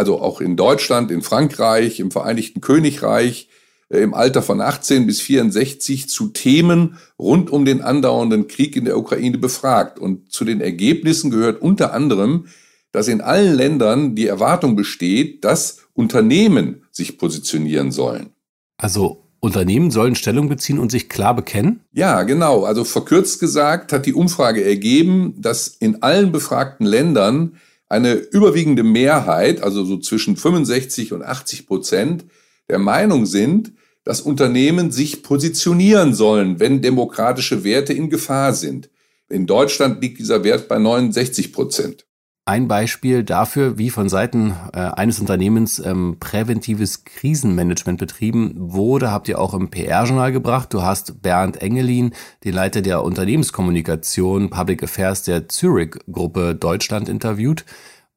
also 0.00 0.20
auch 0.20 0.40
in 0.40 0.56
Deutschland, 0.56 1.10
in 1.10 1.20
Frankreich, 1.20 2.00
im 2.00 2.10
Vereinigten 2.10 2.62
Königreich, 2.62 3.48
äh, 3.90 3.98
im 3.98 4.14
Alter 4.14 4.42
von 4.42 4.60
18 4.60 5.06
bis 5.06 5.20
64 5.20 6.08
zu 6.08 6.28
Themen 6.28 6.98
rund 7.18 7.50
um 7.50 7.64
den 7.64 7.82
andauernden 7.82 8.48
Krieg 8.48 8.76
in 8.76 8.86
der 8.86 8.96
Ukraine 8.96 9.38
befragt. 9.38 9.98
Und 9.98 10.32
zu 10.32 10.44
den 10.44 10.60
Ergebnissen 10.62 11.30
gehört 11.30 11.60
unter 11.60 11.92
anderem, 11.92 12.46
dass 12.92 13.08
in 13.08 13.20
allen 13.20 13.54
Ländern 13.54 14.14
die 14.14 14.26
Erwartung 14.26 14.74
besteht, 14.74 15.44
dass 15.44 15.80
Unternehmen 15.92 16.84
sich 16.90 17.18
positionieren 17.18 17.92
sollen. 17.92 18.30
Also 18.78 19.26
Unternehmen 19.40 19.90
sollen 19.90 20.14
Stellung 20.14 20.48
beziehen 20.48 20.78
und 20.78 20.90
sich 20.90 21.08
klar 21.08 21.34
bekennen? 21.34 21.80
Ja, 21.92 22.22
genau. 22.22 22.64
Also 22.64 22.84
verkürzt 22.84 23.40
gesagt 23.40 23.92
hat 23.92 24.04
die 24.04 24.14
Umfrage 24.14 24.62
ergeben, 24.62 25.34
dass 25.38 25.66
in 25.66 26.02
allen 26.02 26.30
befragten 26.30 26.86
Ländern 26.86 27.56
eine 27.88 28.14
überwiegende 28.14 28.82
Mehrheit, 28.82 29.62
also 29.62 29.84
so 29.84 29.98
zwischen 29.98 30.36
65 30.36 31.12
und 31.12 31.22
80 31.22 31.66
Prozent, 31.66 32.26
der 32.68 32.78
Meinung 32.78 33.26
sind, 33.26 33.72
dass 34.04 34.20
Unternehmen 34.20 34.92
sich 34.92 35.22
positionieren 35.22 36.14
sollen, 36.14 36.60
wenn 36.60 36.82
demokratische 36.82 37.64
Werte 37.64 37.92
in 37.92 38.10
Gefahr 38.10 38.52
sind. 38.52 38.90
In 39.28 39.46
Deutschland 39.46 40.02
liegt 40.02 40.18
dieser 40.18 40.44
Wert 40.44 40.68
bei 40.68 40.78
69 40.78 41.52
Prozent 41.52 42.06
ein 42.50 42.66
Beispiel 42.66 43.22
dafür, 43.22 43.78
wie 43.78 43.90
von 43.90 44.08
Seiten 44.08 44.56
äh, 44.72 44.78
eines 44.78 45.20
Unternehmens 45.20 45.78
ähm, 45.78 46.16
präventives 46.18 47.04
Krisenmanagement 47.04 48.00
betrieben 48.00 48.54
wurde, 48.56 49.12
habt 49.12 49.28
ihr 49.28 49.38
auch 49.38 49.54
im 49.54 49.70
PR-Journal 49.70 50.32
gebracht. 50.32 50.74
Du 50.74 50.82
hast 50.82 51.22
Bernd 51.22 51.62
Engelin, 51.62 52.12
den 52.42 52.54
Leiter 52.54 52.82
der 52.82 53.04
Unternehmenskommunikation 53.04 54.50
Public 54.50 54.82
Affairs 54.82 55.22
der 55.22 55.48
Zurich-Gruppe 55.48 56.56
Deutschland, 56.56 57.08
interviewt, 57.08 57.64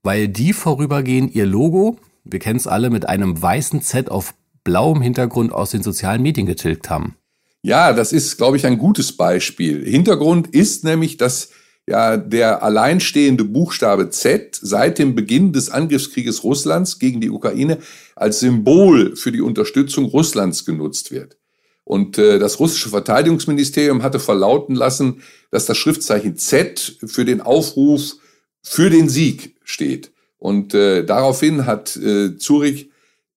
weil 0.02 0.28
die 0.28 0.54
vorübergehend 0.54 1.36
ihr 1.36 1.46
Logo, 1.46 2.00
wir 2.24 2.40
kennen 2.40 2.58
es 2.58 2.66
alle, 2.66 2.90
mit 2.90 3.08
einem 3.08 3.40
weißen 3.40 3.84
Z 3.84 4.10
auf 4.10 4.34
blauem 4.64 5.04
Hintergrund 5.04 5.54
aus 5.54 5.70
den 5.70 5.84
sozialen 5.84 6.24
Medien 6.24 6.48
getilgt 6.48 6.90
haben. 6.90 7.18
Ja, 7.62 7.94
das 7.94 8.12
ist, 8.12 8.38
glaube 8.38 8.58
ich, 8.58 8.66
ein 8.66 8.80
gutes 8.80 9.16
Beispiel. 9.16 9.86
Hintergrund 9.86 10.48
ist 10.48 10.84
nämlich, 10.84 11.18
dass 11.18 11.52
ja 11.88 12.18
der 12.18 12.64
alleinstehende 12.64 13.44
Buchstabe 13.44 14.10
Z 14.10 14.58
seit 14.62 15.00
dem 15.00 15.16
Beginn 15.16 15.54
des 15.54 15.70
Angriffskrieges 15.70 16.44
Russlands 16.44 17.00
gegen 17.00 17.22
die 17.22 17.30
Ukraine 17.30 17.80
als 18.16 18.40
Symbol 18.40 19.16
für 19.16 19.32
die 19.32 19.42
Unterstützung 19.42 20.06
Russlands 20.06 20.66
genutzt 20.66 21.12
wird. 21.12 21.38
Und 21.84 22.18
äh, 22.18 22.40
das 22.40 22.60
russische 22.60 22.90
Verteidigungsministerium 22.90 24.04
hatte 24.04 24.20
verlauten 24.20 24.76
lassen, 24.76 25.22
dass 25.52 25.66
das 25.66 25.78
Schriftzeichen 25.78 26.38
Z 26.38 26.98
für 27.06 27.26
den 27.26 27.42
Aufruf 27.42 28.16
für 28.62 28.90
den 28.90 29.10
Sieg 29.10 29.58
steht. 29.66 30.12
Und 30.38 30.74
äh, 30.74 31.04
daraufhin 31.04 31.66
hat 31.66 31.96
äh, 31.98 32.38
Zurich 32.38 32.90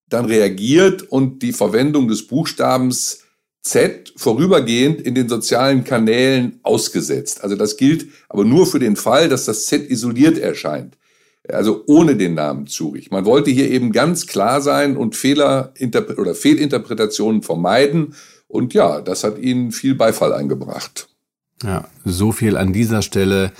dann 0.08 0.26
reagiert 0.26 1.02
und 1.02 1.42
die 1.42 1.52
Verwendung 1.52 2.06
des 2.06 2.28
Buchstabens 2.28 3.25
Z 3.66 4.12
vorübergehend 4.16 5.00
in 5.00 5.14
den 5.14 5.28
sozialen 5.28 5.82
Kanälen 5.82 6.60
ausgesetzt. 6.62 7.42
Also 7.42 7.56
das 7.56 7.76
gilt 7.76 8.06
aber 8.28 8.44
nur 8.44 8.66
für 8.66 8.78
den 8.78 8.94
Fall, 8.94 9.28
dass 9.28 9.44
das 9.44 9.66
Z 9.66 9.90
isoliert 9.90 10.38
erscheint. 10.38 10.96
Also 11.48 11.82
ohne 11.86 12.16
den 12.16 12.34
Namen 12.34 12.66
Zurich. 12.66 13.10
Man 13.10 13.24
wollte 13.24 13.50
hier 13.50 13.70
eben 13.70 13.92
ganz 13.92 14.26
klar 14.26 14.60
sein 14.60 14.96
und 14.96 15.16
Fehler 15.16 15.72
oder 16.16 16.34
Fehlinterpretationen 16.34 17.42
vermeiden. 17.42 18.14
Und 18.48 18.72
ja, 18.74 19.00
das 19.00 19.24
hat 19.24 19.38
ihnen 19.38 19.72
viel 19.72 19.94
Beifall 19.94 20.32
eingebracht. 20.32 21.08
Ja, 21.62 21.88
so 22.04 22.32
viel 22.32 22.56
an 22.56 22.72
dieser 22.72 23.02
Stelle. 23.02 23.52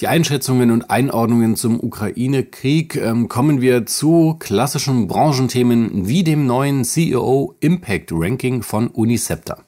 Die 0.00 0.08
Einschätzungen 0.08 0.70
und 0.70 0.90
Einordnungen 0.90 1.54
zum 1.54 1.78
Ukraine-Krieg 1.78 2.96
ähm, 2.96 3.28
kommen 3.28 3.60
wir 3.60 3.86
zu 3.86 4.36
klassischen 4.40 5.06
Branchenthemen 5.06 6.08
wie 6.08 6.24
dem 6.24 6.46
neuen 6.46 6.84
CEO 6.84 7.54
Impact 7.60 8.10
Ranking 8.12 8.62
von 8.62 8.88
Unicepta. 8.88 9.64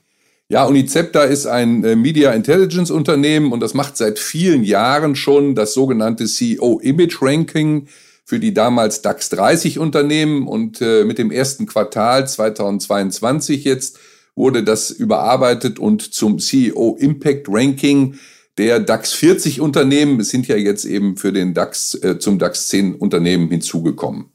Ja, 0.48 0.66
Unicepta 0.66 1.22
ist 1.22 1.46
ein 1.46 1.84
äh, 1.84 1.96
Media 1.96 2.32
Intelligence 2.32 2.90
Unternehmen 2.90 3.52
und 3.52 3.60
das 3.60 3.74
macht 3.74 3.96
seit 3.96 4.18
vielen 4.18 4.64
Jahren 4.64 5.16
schon 5.16 5.54
das 5.54 5.72
sogenannte 5.72 6.26
CEO 6.26 6.80
Image 6.80 7.22
Ranking 7.22 7.86
für 8.24 8.40
die 8.40 8.54
damals 8.54 9.02
DAX 9.02 9.28
30 9.30 9.78
Unternehmen 9.78 10.48
und 10.48 10.80
äh, 10.80 11.04
mit 11.04 11.18
dem 11.18 11.30
ersten 11.30 11.66
Quartal 11.66 12.26
2022 12.26 13.64
jetzt 13.64 13.98
wurde 14.34 14.64
das 14.64 14.90
überarbeitet 14.90 15.78
und 15.78 16.14
zum 16.14 16.38
CEO 16.38 16.96
Impact 16.98 17.46
Ranking 17.48 18.18
der 18.58 18.80
DAX 18.80 19.12
40 19.12 19.61
Unternehmen. 19.61 20.23
Sind 20.23 20.46
ja 20.49 20.56
jetzt 20.56 20.84
eben 20.84 21.16
für 21.16 21.32
den 21.32 21.54
DAX, 21.54 21.94
äh, 21.94 22.18
zum 22.18 22.38
DAX 22.38 22.68
10 22.68 22.94
Unternehmen 22.94 23.49
hinzugekommen. 23.49 24.26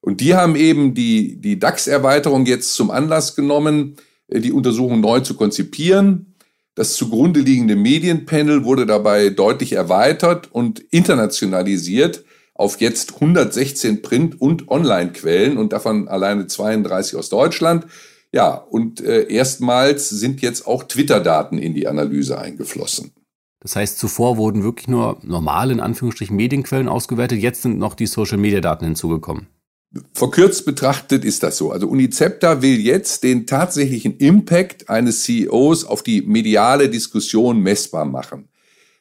Und 0.00 0.20
die 0.20 0.34
haben 0.34 0.56
eben 0.56 0.94
die, 0.94 1.40
die 1.40 1.58
DAX-Erweiterung 1.58 2.44
jetzt 2.46 2.74
zum 2.74 2.90
Anlass 2.90 3.36
genommen, 3.36 3.96
äh, 4.28 4.40
die 4.40 4.52
Untersuchung 4.52 5.00
neu 5.00 5.20
zu 5.20 5.34
konzipieren. 5.34 6.34
Das 6.74 6.94
zugrunde 6.94 7.40
liegende 7.40 7.76
Medienpanel 7.76 8.64
wurde 8.64 8.86
dabei 8.86 9.28
deutlich 9.28 9.74
erweitert 9.74 10.50
und 10.50 10.80
internationalisiert 10.90 12.24
auf 12.54 12.80
jetzt 12.80 13.14
116 13.14 14.02
Print- 14.02 14.40
und 14.40 14.68
Online-Quellen 14.68 15.56
und 15.56 15.72
davon 15.72 16.08
alleine 16.08 16.46
32 16.46 17.18
aus 17.18 17.28
Deutschland. 17.28 17.86
Ja, 18.32 18.54
und 18.54 19.00
äh, 19.02 19.28
erstmals 19.28 20.08
sind 20.08 20.40
jetzt 20.40 20.66
auch 20.66 20.84
Twitter-Daten 20.84 21.58
in 21.58 21.74
die 21.74 21.86
Analyse 21.86 22.38
eingeflossen. 22.38 23.12
Das 23.62 23.76
heißt, 23.76 23.98
zuvor 23.98 24.36
wurden 24.36 24.64
wirklich 24.64 24.88
nur 24.88 25.18
normale, 25.22 25.72
in 25.72 25.80
Anführungsstrichen, 25.80 26.34
Medienquellen 26.34 26.88
ausgewertet. 26.88 27.38
Jetzt 27.38 27.62
sind 27.62 27.78
noch 27.78 27.94
die 27.94 28.06
Social-Media-Daten 28.06 28.84
hinzugekommen. 28.84 29.46
Verkürzt 30.14 30.64
betrachtet 30.64 31.24
ist 31.24 31.42
das 31.42 31.58
so. 31.58 31.70
Also 31.70 31.86
Unicepta 31.86 32.62
will 32.62 32.80
jetzt 32.80 33.22
den 33.22 33.46
tatsächlichen 33.46 34.16
Impact 34.16 34.88
eines 34.88 35.22
CEOs 35.22 35.84
auf 35.84 36.02
die 36.02 36.22
mediale 36.22 36.88
Diskussion 36.88 37.60
messbar 37.60 38.04
machen. 38.04 38.48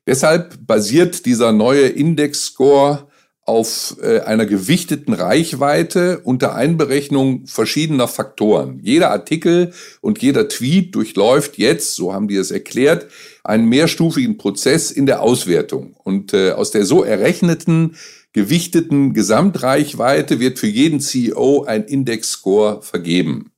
Deshalb 0.05 0.67
basiert 0.67 1.25
dieser 1.25 1.53
neue 1.53 1.87
Index-Score 1.87 3.07
auf 3.51 3.97
äh, 4.01 4.21
einer 4.21 4.45
gewichteten 4.45 5.11
Reichweite 5.11 6.21
unter 6.23 6.55
Einberechnung 6.55 7.47
verschiedener 7.47 8.07
Faktoren. 8.07 8.79
Jeder 8.81 9.11
Artikel 9.11 9.73
und 9.99 10.21
jeder 10.21 10.47
Tweet 10.47 10.95
durchläuft 10.95 11.57
jetzt, 11.57 11.95
so 11.95 12.13
haben 12.13 12.29
die 12.29 12.37
es 12.37 12.49
erklärt, 12.49 13.07
einen 13.43 13.67
mehrstufigen 13.67 14.37
Prozess 14.37 14.89
in 14.89 15.05
der 15.05 15.21
Auswertung. 15.21 15.95
Und 16.01 16.33
äh, 16.33 16.51
aus 16.51 16.71
der 16.71 16.85
so 16.85 17.03
errechneten, 17.03 17.97
gewichteten 18.31 19.13
Gesamtreichweite 19.13 20.39
wird 20.39 20.57
für 20.57 20.67
jeden 20.67 21.01
CEO 21.01 21.65
ein 21.65 21.83
Index-Score 21.83 22.81
vergeben. 22.81 23.51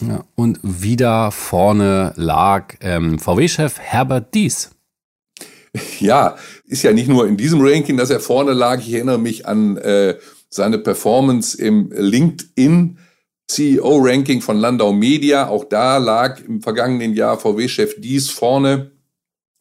Ja, 0.00 0.24
und 0.36 0.58
wieder 0.62 1.32
vorne 1.32 2.14
lag 2.16 2.76
ähm, 2.80 3.18
VW-Chef 3.18 3.78
Herbert 3.78 4.32
Dies. 4.32 4.70
Ja, 6.04 6.36
ist 6.66 6.82
ja 6.82 6.92
nicht 6.92 7.08
nur 7.08 7.26
in 7.26 7.38
diesem 7.38 7.62
Ranking, 7.62 7.96
dass 7.96 8.10
er 8.10 8.20
vorne 8.20 8.52
lag. 8.52 8.78
Ich 8.78 8.92
erinnere 8.92 9.18
mich 9.18 9.46
an 9.46 9.78
äh, 9.78 10.18
seine 10.50 10.76
Performance 10.76 11.56
im 11.56 11.90
LinkedIn 11.96 12.98
CEO-Ranking 13.48 14.42
von 14.42 14.58
Landau 14.58 14.92
Media. 14.92 15.48
Auch 15.48 15.64
da 15.64 15.96
lag 15.96 16.44
im 16.44 16.60
vergangenen 16.60 17.14
Jahr 17.14 17.38
VW-Chef 17.38 17.94
Dies 18.02 18.28
vorne. 18.28 18.90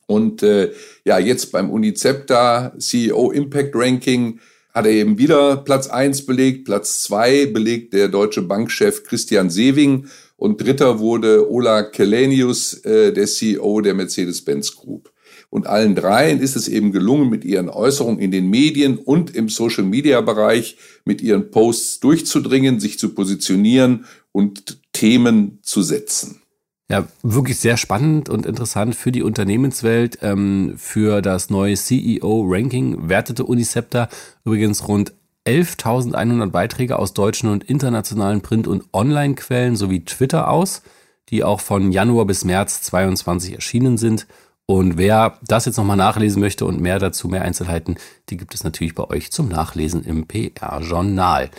Und 0.05 0.43
äh, 0.43 0.73
ja, 1.05 1.17
jetzt 1.17 1.53
beim 1.53 1.69
Unicepta 1.69 2.73
CEO 2.77 3.31
Impact 3.31 3.73
Ranking 3.73 4.41
hat 4.73 4.85
er 4.85 4.91
eben 4.91 5.17
wieder 5.17 5.55
Platz 5.55 5.87
eins 5.87 6.25
belegt, 6.25 6.65
Platz 6.65 7.03
zwei 7.03 7.45
belegt 7.45 7.93
der 7.93 8.09
deutsche 8.09 8.41
Bankchef 8.41 9.05
Christian 9.05 9.49
Sewing 9.49 10.07
und 10.35 10.59
dritter 10.59 10.99
wurde 10.99 11.49
Ola 11.49 11.83
Kelenius, 11.83 12.83
äh, 12.83 13.13
der 13.13 13.27
CEO 13.27 13.79
der 13.79 13.93
Mercedes-Benz 13.93 14.75
Group. 14.75 15.13
Und 15.53 15.67
allen 15.67 15.93
dreien 15.93 16.39
ist 16.39 16.55
es 16.55 16.67
eben 16.67 16.91
gelungen, 16.91 17.29
mit 17.29 17.45
ihren 17.45 17.69
Äußerungen 17.69 18.17
in 18.17 18.31
den 18.31 18.49
Medien 18.49 18.97
und 18.97 19.35
im 19.35 19.49
Social-Media-Bereich 19.49 20.77
mit 21.05 21.21
ihren 21.21 21.51
Posts 21.51 21.99
durchzudringen, 21.99 22.79
sich 22.79 22.97
zu 22.97 23.13
positionieren 23.13 24.05
und 24.31 24.79
Themen 24.93 25.59
zu 25.61 25.83
setzen. 25.83 26.41
Ja, 26.89 27.07
wirklich 27.21 27.59
sehr 27.59 27.77
spannend 27.77 28.29
und 28.29 28.47
interessant 28.47 28.95
für 28.95 29.11
die 29.11 29.21
Unternehmenswelt. 29.21 30.17
Ähm, 30.23 30.73
für 30.77 31.21
das 31.21 31.51
neue 31.51 31.75
CEO-Ranking 31.75 33.07
wertete 33.07 33.45
Unicepta 33.45 34.09
übrigens 34.45 34.87
rund 34.87 35.13
11.100 35.45 36.49
Beiträge 36.49 36.97
aus 36.97 37.13
deutschen 37.13 37.51
und 37.51 37.63
internationalen 37.63 38.41
Print- 38.41 38.67
und 38.67 38.85
Online-Quellen 38.91 39.75
sowie 39.75 40.03
Twitter 40.03 40.49
aus, 40.49 40.81
die 41.29 41.43
auch 41.43 41.59
von 41.59 41.91
Januar 41.91 42.25
bis 42.25 42.43
März 42.43 42.81
22 42.81 43.53
erschienen 43.53 43.99
sind. 43.99 44.25
Und 44.65 44.97
wer 44.97 45.37
das 45.45 45.65
jetzt 45.65 45.77
nochmal 45.77 45.97
nachlesen 45.97 46.39
möchte 46.39 46.65
und 46.65 46.79
mehr 46.79 46.99
dazu, 46.99 47.27
mehr 47.27 47.41
Einzelheiten, 47.41 47.97
die 48.29 48.37
gibt 48.37 48.53
es 48.53 48.63
natürlich 48.63 48.95
bei 48.95 49.03
euch 49.09 49.31
zum 49.31 49.49
Nachlesen 49.49 50.03
im 50.03 50.25
PR-Journal. 50.25 51.49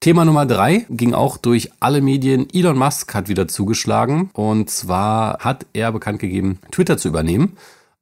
Thema 0.00 0.24
Nummer 0.24 0.46
drei 0.46 0.86
ging 0.88 1.14
auch 1.14 1.36
durch 1.36 1.70
alle 1.80 2.00
Medien. 2.00 2.48
Elon 2.52 2.78
Musk 2.78 3.14
hat 3.14 3.28
wieder 3.28 3.48
zugeschlagen 3.48 4.30
und 4.32 4.70
zwar 4.70 5.38
hat 5.40 5.66
er 5.72 5.92
bekannt 5.92 6.20
gegeben, 6.20 6.58
Twitter 6.70 6.96
zu 6.96 7.08
übernehmen. 7.08 7.56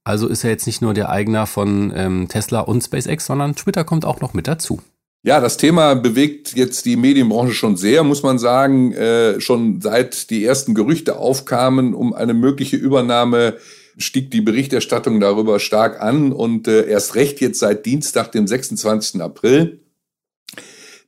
Also 0.05 0.27
ist 0.27 0.43
er 0.43 0.51
jetzt 0.51 0.67
nicht 0.67 0.81
nur 0.81 0.95
der 0.95 1.11
Eigner 1.11 1.47
von 1.47 1.93
ähm, 1.95 2.29
Tesla 2.29 2.61
und 2.61 2.83
SpaceX, 2.83 3.27
sondern 3.27 3.55
Twitter 3.55 3.85
kommt 3.85 4.05
auch 4.05 4.21
noch 4.21 4.33
mit 4.33 4.49
dazu. 4.49 4.81
Ja, 5.25 5.41
das 5.41 5.57
Thema 5.57 5.95
bewegt 5.95 6.55
jetzt 6.55 6.87
die 6.87 6.97
Medienbranche 6.97 7.53
schon 7.53 7.77
sehr, 7.77 8.05
muss 8.05 8.23
man 8.23 8.39
sagen. 8.39 8.93
Äh, 8.93 9.41
schon 9.41 9.81
seit 9.81 10.31
die 10.31 10.45
ersten 10.45 10.75
Gerüchte 10.75 11.17
aufkamen 11.17 11.95
um 11.95 12.15
eine 12.15 12.33
mögliche 12.33 12.77
Übernahme, 12.77 13.57
stieg 13.99 14.31
die 14.31 14.41
Berichterstattung 14.41 15.21
darüber 15.21 15.61
stark 15.61 16.01
an 16.01 16.33
und 16.33 16.69
äh, 16.69 16.89
erst 16.89 17.15
recht 17.15 17.41
jetzt 17.41 17.59
seit 17.59 17.85
Dienstag, 17.85 18.33
dem 18.33 18.47
26. 18.47 19.21
April. 19.21 19.81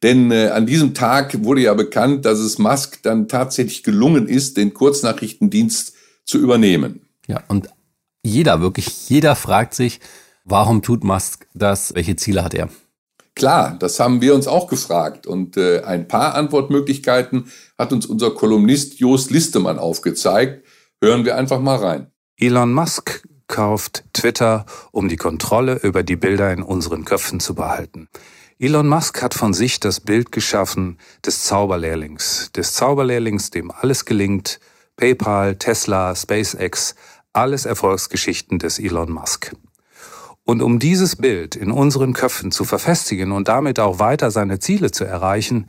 Denn 0.02 0.30
äh, 0.30 0.48
an 0.48 0.66
diesem 0.66 0.94
Tag 0.94 1.44
wurde 1.44 1.62
ja 1.62 1.74
bekannt, 1.74 2.24
dass 2.24 2.38
es 2.38 2.58
Musk 2.58 3.02
dann 3.02 3.28
tatsächlich 3.28 3.82
gelungen 3.82 4.28
ist, 4.28 4.56
den 4.56 4.72
Kurznachrichtendienst 4.72 5.94
zu 6.24 6.38
übernehmen. 6.38 7.00
Ja, 7.26 7.42
und 7.48 7.68
jeder, 8.22 8.60
wirklich 8.60 9.08
jeder 9.08 9.36
fragt 9.36 9.74
sich, 9.74 10.00
warum 10.44 10.82
tut 10.82 11.04
Musk 11.04 11.46
das? 11.54 11.94
Welche 11.94 12.16
Ziele 12.16 12.42
hat 12.42 12.54
er? 12.54 12.68
Klar, 13.34 13.76
das 13.78 14.00
haben 14.00 14.20
wir 14.20 14.34
uns 14.34 14.46
auch 14.46 14.66
gefragt. 14.66 15.26
Und 15.26 15.56
äh, 15.56 15.82
ein 15.82 16.08
paar 16.08 16.34
Antwortmöglichkeiten 16.34 17.50
hat 17.78 17.92
uns 17.92 18.06
unser 18.06 18.32
Kolumnist 18.32 19.00
Jost 19.00 19.30
Listemann 19.30 19.78
aufgezeigt. 19.78 20.64
Hören 21.02 21.24
wir 21.24 21.36
einfach 21.36 21.60
mal 21.60 21.76
rein. 21.76 22.10
Elon 22.42 22.72
Musk 22.72 23.22
kauft 23.48 24.02
Twitter, 24.14 24.64
um 24.92 25.10
die 25.10 25.18
Kontrolle 25.18 25.74
über 25.82 26.02
die 26.02 26.16
Bilder 26.16 26.50
in 26.54 26.62
unseren 26.62 27.04
Köpfen 27.04 27.38
zu 27.38 27.54
behalten. 27.54 28.08
Elon 28.58 28.88
Musk 28.88 29.20
hat 29.20 29.34
von 29.34 29.52
sich 29.52 29.78
das 29.78 30.00
Bild 30.00 30.32
geschaffen 30.32 30.96
des 31.22 31.44
Zauberlehrlings, 31.44 32.50
des 32.52 32.72
Zauberlehrlings, 32.72 33.50
dem 33.50 33.70
alles 33.70 34.06
gelingt, 34.06 34.58
PayPal, 34.96 35.56
Tesla, 35.56 36.16
SpaceX, 36.16 36.94
alles 37.34 37.66
Erfolgsgeschichten 37.66 38.58
des 38.58 38.78
Elon 38.78 39.12
Musk. 39.12 39.54
Und 40.42 40.62
um 40.62 40.78
dieses 40.78 41.16
Bild 41.16 41.56
in 41.56 41.70
unseren 41.70 42.14
Köpfen 42.14 42.52
zu 42.52 42.64
verfestigen 42.64 43.32
und 43.32 43.48
damit 43.48 43.78
auch 43.78 43.98
weiter 43.98 44.30
seine 44.30 44.58
Ziele 44.60 44.90
zu 44.90 45.04
erreichen, 45.04 45.66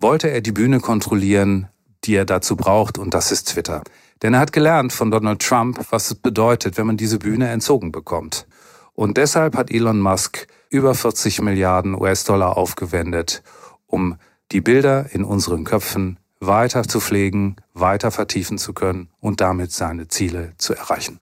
wollte 0.00 0.28
er 0.28 0.40
die 0.40 0.50
Bühne 0.50 0.80
kontrollieren, 0.80 1.68
die 2.02 2.16
er 2.16 2.24
dazu 2.24 2.56
braucht, 2.56 2.98
und 2.98 3.14
das 3.14 3.30
ist 3.30 3.50
Twitter. 3.50 3.84
Denn 4.22 4.34
er 4.34 4.40
hat 4.40 4.52
gelernt 4.52 4.92
von 4.92 5.10
Donald 5.10 5.40
Trump, 5.40 5.80
was 5.90 6.10
es 6.10 6.14
bedeutet, 6.16 6.76
wenn 6.76 6.86
man 6.86 6.96
diese 6.96 7.18
Bühne 7.18 7.48
entzogen 7.48 7.92
bekommt. 7.92 8.46
Und 8.94 9.16
deshalb 9.16 9.56
hat 9.56 9.70
Elon 9.70 10.00
Musk 10.00 10.48
über 10.70 10.94
40 10.94 11.40
Milliarden 11.42 11.94
US-Dollar 11.94 12.56
aufgewendet, 12.56 13.42
um 13.86 14.16
die 14.50 14.60
Bilder 14.60 15.06
in 15.12 15.24
unseren 15.24 15.64
Köpfen 15.64 16.18
weiter 16.40 16.84
zu 16.84 17.00
pflegen, 17.00 17.56
weiter 17.74 18.10
vertiefen 18.10 18.58
zu 18.58 18.72
können 18.72 19.08
und 19.20 19.40
damit 19.40 19.72
seine 19.72 20.08
Ziele 20.08 20.52
zu 20.58 20.74
erreichen. 20.74 21.20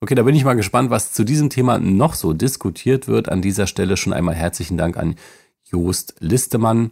Okay, 0.00 0.14
da 0.14 0.22
bin 0.22 0.34
ich 0.34 0.44
mal 0.44 0.54
gespannt, 0.54 0.90
was 0.90 1.12
zu 1.12 1.24
diesem 1.24 1.50
Thema 1.50 1.78
noch 1.78 2.14
so 2.14 2.32
diskutiert 2.32 3.08
wird. 3.08 3.28
An 3.28 3.42
dieser 3.42 3.66
Stelle 3.66 3.96
schon 3.96 4.12
einmal 4.12 4.34
herzlichen 4.34 4.76
Dank 4.76 4.96
an 4.96 5.16
Jost 5.64 6.16
Listemann. 6.18 6.90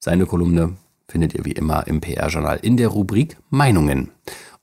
Seine 0.00 0.26
Kolumne 0.26 0.76
findet 1.08 1.34
ihr 1.34 1.44
wie 1.44 1.52
immer 1.52 1.86
im 1.86 2.00
PR-Journal 2.00 2.58
in 2.62 2.76
der 2.76 2.88
Rubrik 2.88 3.38
Meinungen. 3.50 4.10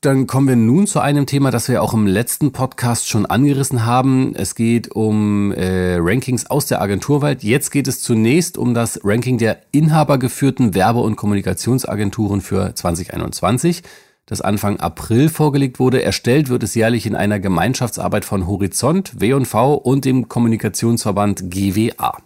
Dann 0.02 0.26
kommen 0.26 0.48
wir 0.48 0.56
nun 0.56 0.86
zu 0.86 1.00
einem 1.00 1.26
Thema, 1.26 1.50
das 1.50 1.68
wir 1.68 1.82
auch 1.82 1.92
im 1.92 2.06
letzten 2.06 2.52
Podcast 2.52 3.06
schon 3.06 3.26
angerissen 3.26 3.84
haben. 3.84 4.34
Es 4.34 4.54
geht 4.54 4.92
um 4.96 5.52
äh, 5.52 5.96
Rankings 6.00 6.46
aus 6.46 6.64
der 6.64 6.80
Agenturwelt. 6.80 7.42
Jetzt 7.42 7.70
geht 7.70 7.86
es 7.86 8.00
zunächst 8.00 8.56
um 8.56 8.72
das 8.72 9.00
Ranking 9.04 9.36
der 9.36 9.60
inhabergeführten 9.72 10.72
Werbe- 10.72 11.02
und 11.02 11.16
Kommunikationsagenturen 11.16 12.40
für 12.40 12.74
2021, 12.74 13.82
das 14.24 14.40
Anfang 14.40 14.80
April 14.80 15.28
vorgelegt 15.28 15.78
wurde. 15.78 16.02
Erstellt 16.02 16.48
wird 16.48 16.62
es 16.62 16.74
jährlich 16.74 17.04
in 17.04 17.14
einer 17.14 17.38
Gemeinschaftsarbeit 17.38 18.24
von 18.24 18.46
Horizont, 18.46 19.20
W&V 19.20 19.74
und 19.74 20.06
dem 20.06 20.28
Kommunikationsverband 20.30 21.50
GWA. 21.50 22.16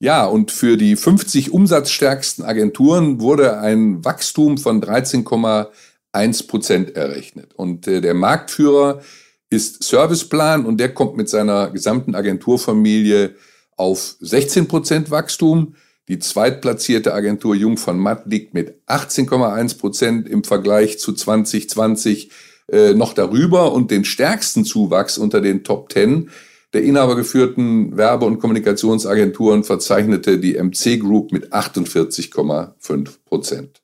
Ja, 0.00 0.24
und 0.24 0.50
für 0.50 0.78
die 0.78 0.96
50 0.96 1.52
umsatzstärksten 1.52 2.46
Agenturen 2.46 3.20
wurde 3.20 3.58
ein 3.58 4.02
Wachstum 4.06 4.56
von 4.56 4.80
13, 4.80 5.24
1% 6.14 6.94
errechnet. 6.94 7.54
Und 7.54 7.86
äh, 7.86 8.00
der 8.00 8.14
Marktführer 8.14 9.00
ist 9.50 9.82
Serviceplan 9.82 10.66
und 10.66 10.78
der 10.78 10.94
kommt 10.94 11.16
mit 11.16 11.28
seiner 11.28 11.70
gesamten 11.70 12.14
Agenturfamilie 12.14 13.34
auf 13.76 14.16
16% 14.22 15.10
Wachstum. 15.10 15.74
Die 16.08 16.18
zweitplatzierte 16.18 17.14
Agentur 17.14 17.54
Jung 17.54 17.76
von 17.76 17.98
Matt 17.98 18.26
liegt 18.26 18.54
mit 18.54 18.82
18,1% 18.86 20.26
im 20.26 20.44
Vergleich 20.44 20.98
zu 20.98 21.12
2020 21.12 22.30
äh, 22.70 22.94
noch 22.94 23.14
darüber 23.14 23.72
und 23.72 23.90
den 23.90 24.04
stärksten 24.04 24.64
Zuwachs 24.64 25.18
unter 25.18 25.40
den 25.40 25.64
Top 25.64 25.92
10 25.92 26.30
der 26.74 26.82
inhabergeführten 26.82 27.96
Werbe- 27.96 28.26
und 28.26 28.40
Kommunikationsagenturen 28.40 29.62
verzeichnete 29.62 30.40
die 30.40 30.60
MC 30.60 30.98
Group 30.98 31.30
mit 31.30 31.52
48,5%. 31.52 33.83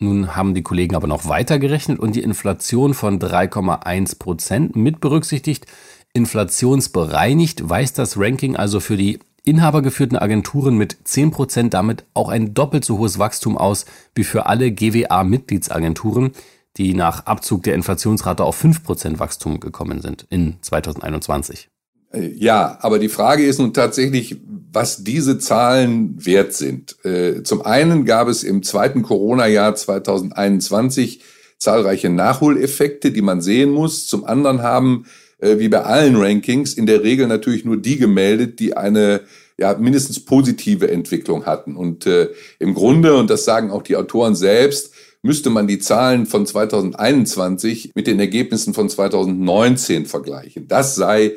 Nun 0.00 0.34
haben 0.36 0.54
die 0.54 0.62
Kollegen 0.62 0.96
aber 0.96 1.06
noch 1.06 1.28
weiter 1.28 1.58
gerechnet 1.58 1.98
und 1.98 2.16
die 2.16 2.22
Inflation 2.22 2.94
von 2.94 3.18
3,1 3.18 4.18
Prozent 4.18 4.76
mit 4.76 5.00
berücksichtigt. 5.00 5.66
Inflationsbereinigt 6.12 7.68
weist 7.68 7.98
das 7.98 8.18
Ranking 8.18 8.56
also 8.56 8.80
für 8.80 8.96
die 8.96 9.18
inhabergeführten 9.44 10.16
Agenturen 10.16 10.76
mit 10.76 10.96
10% 11.06 11.68
damit 11.68 12.04
auch 12.14 12.28
ein 12.28 12.54
doppelt 12.54 12.84
so 12.84 12.98
hohes 12.98 13.18
Wachstum 13.18 13.58
aus 13.58 13.84
wie 14.14 14.24
für 14.24 14.46
alle 14.46 14.72
GWA-Mitgliedsagenturen, 14.72 16.32
die 16.76 16.94
nach 16.94 17.26
Abzug 17.26 17.62
der 17.62 17.74
Inflationsrate 17.74 18.42
auf 18.42 18.62
5% 18.62 19.18
Wachstum 19.18 19.60
gekommen 19.60 20.00
sind 20.00 20.26
in 20.30 20.56
2021. 20.62 21.68
Äh, 22.12 22.32
ja, 22.34 22.78
aber 22.80 22.98
die 22.98 23.08
Frage 23.08 23.44
ist 23.44 23.58
nun 23.58 23.72
tatsächlich, 23.72 24.40
was 24.74 25.04
diese 25.04 25.38
Zahlen 25.38 26.24
wert 26.24 26.52
sind. 26.52 26.96
Äh, 27.04 27.42
zum 27.42 27.62
einen 27.62 28.04
gab 28.04 28.28
es 28.28 28.42
im 28.42 28.62
zweiten 28.62 29.02
Corona-Jahr 29.02 29.74
2021 29.74 31.22
zahlreiche 31.58 32.10
Nachholeffekte, 32.10 33.12
die 33.12 33.22
man 33.22 33.40
sehen 33.40 33.70
muss. 33.70 34.06
Zum 34.06 34.24
anderen 34.24 34.62
haben 34.62 35.06
äh, 35.38 35.58
wie 35.58 35.68
bei 35.68 35.82
allen 35.82 36.16
Rankings 36.16 36.74
in 36.74 36.86
der 36.86 37.02
Regel 37.02 37.26
natürlich 37.26 37.64
nur 37.64 37.76
die 37.76 37.96
gemeldet, 37.96 38.58
die 38.58 38.76
eine 38.76 39.22
ja, 39.58 39.76
mindestens 39.78 40.24
positive 40.24 40.90
Entwicklung 40.90 41.46
hatten. 41.46 41.76
Und 41.76 42.06
äh, 42.06 42.30
im 42.58 42.74
Grunde, 42.74 43.16
und 43.16 43.30
das 43.30 43.44
sagen 43.44 43.70
auch 43.70 43.82
die 43.82 43.96
Autoren 43.96 44.34
selbst, 44.34 44.92
müsste 45.22 45.48
man 45.48 45.66
die 45.66 45.78
Zahlen 45.78 46.26
von 46.26 46.44
2021 46.44 47.92
mit 47.94 48.06
den 48.06 48.20
Ergebnissen 48.20 48.74
von 48.74 48.88
2019 48.90 50.06
vergleichen. 50.06 50.68
Das 50.68 50.96
sei 50.96 51.32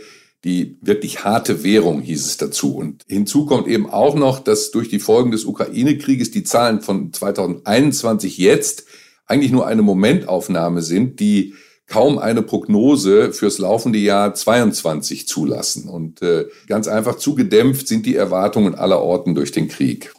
die 0.47 0.77
wirklich 0.81 1.25
harte 1.25 1.63
Währung, 1.63 2.01
hieß 2.01 2.25
es 2.25 2.37
dazu. 2.37 2.75
Und 2.75 3.03
hinzu 3.07 3.45
kommt 3.45 3.67
eben 3.67 3.89
auch 3.89 4.15
noch, 4.15 4.39
dass 4.39 4.71
durch 4.71 4.87
die 4.87 4.99
Folgen 4.99 5.31
des 5.31 5.43
Ukraine-Krieges 5.43 6.31
die 6.31 6.43
Zahlen 6.43 6.81
von 6.81 7.11
2021 7.11 8.37
jetzt 8.37 8.85
eigentlich 9.25 9.51
nur 9.51 9.67
eine 9.67 9.81
Momentaufnahme 9.81 10.81
sind, 10.81 11.19
die 11.19 11.53
kaum 11.85 12.17
eine 12.17 12.41
Prognose 12.41 13.33
fürs 13.33 13.57
laufende 13.57 13.99
Jahr 13.99 14.33
22 14.33 15.27
zulassen. 15.27 15.89
Und 15.89 16.21
äh, 16.21 16.45
ganz 16.67 16.87
einfach 16.87 17.17
zugedämpft 17.17 17.87
sind 17.87 18.05
die 18.05 18.15
Erwartungen 18.15 18.73
aller 18.73 19.01
Orten 19.01 19.35
durch 19.35 19.51
den 19.51 19.67
Krieg. 19.67 20.13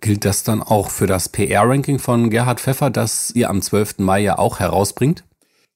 Gilt 0.00 0.24
das 0.24 0.42
dann 0.42 0.60
auch 0.60 0.90
für 0.90 1.06
das 1.06 1.28
PR-Ranking 1.28 2.00
von 2.00 2.30
Gerhard 2.30 2.60
Pfeffer, 2.60 2.90
das 2.90 3.30
ihr 3.34 3.48
am 3.48 3.62
12. 3.62 3.98
Mai 3.98 4.20
ja 4.22 4.38
auch 4.38 4.58
herausbringt? 4.58 5.24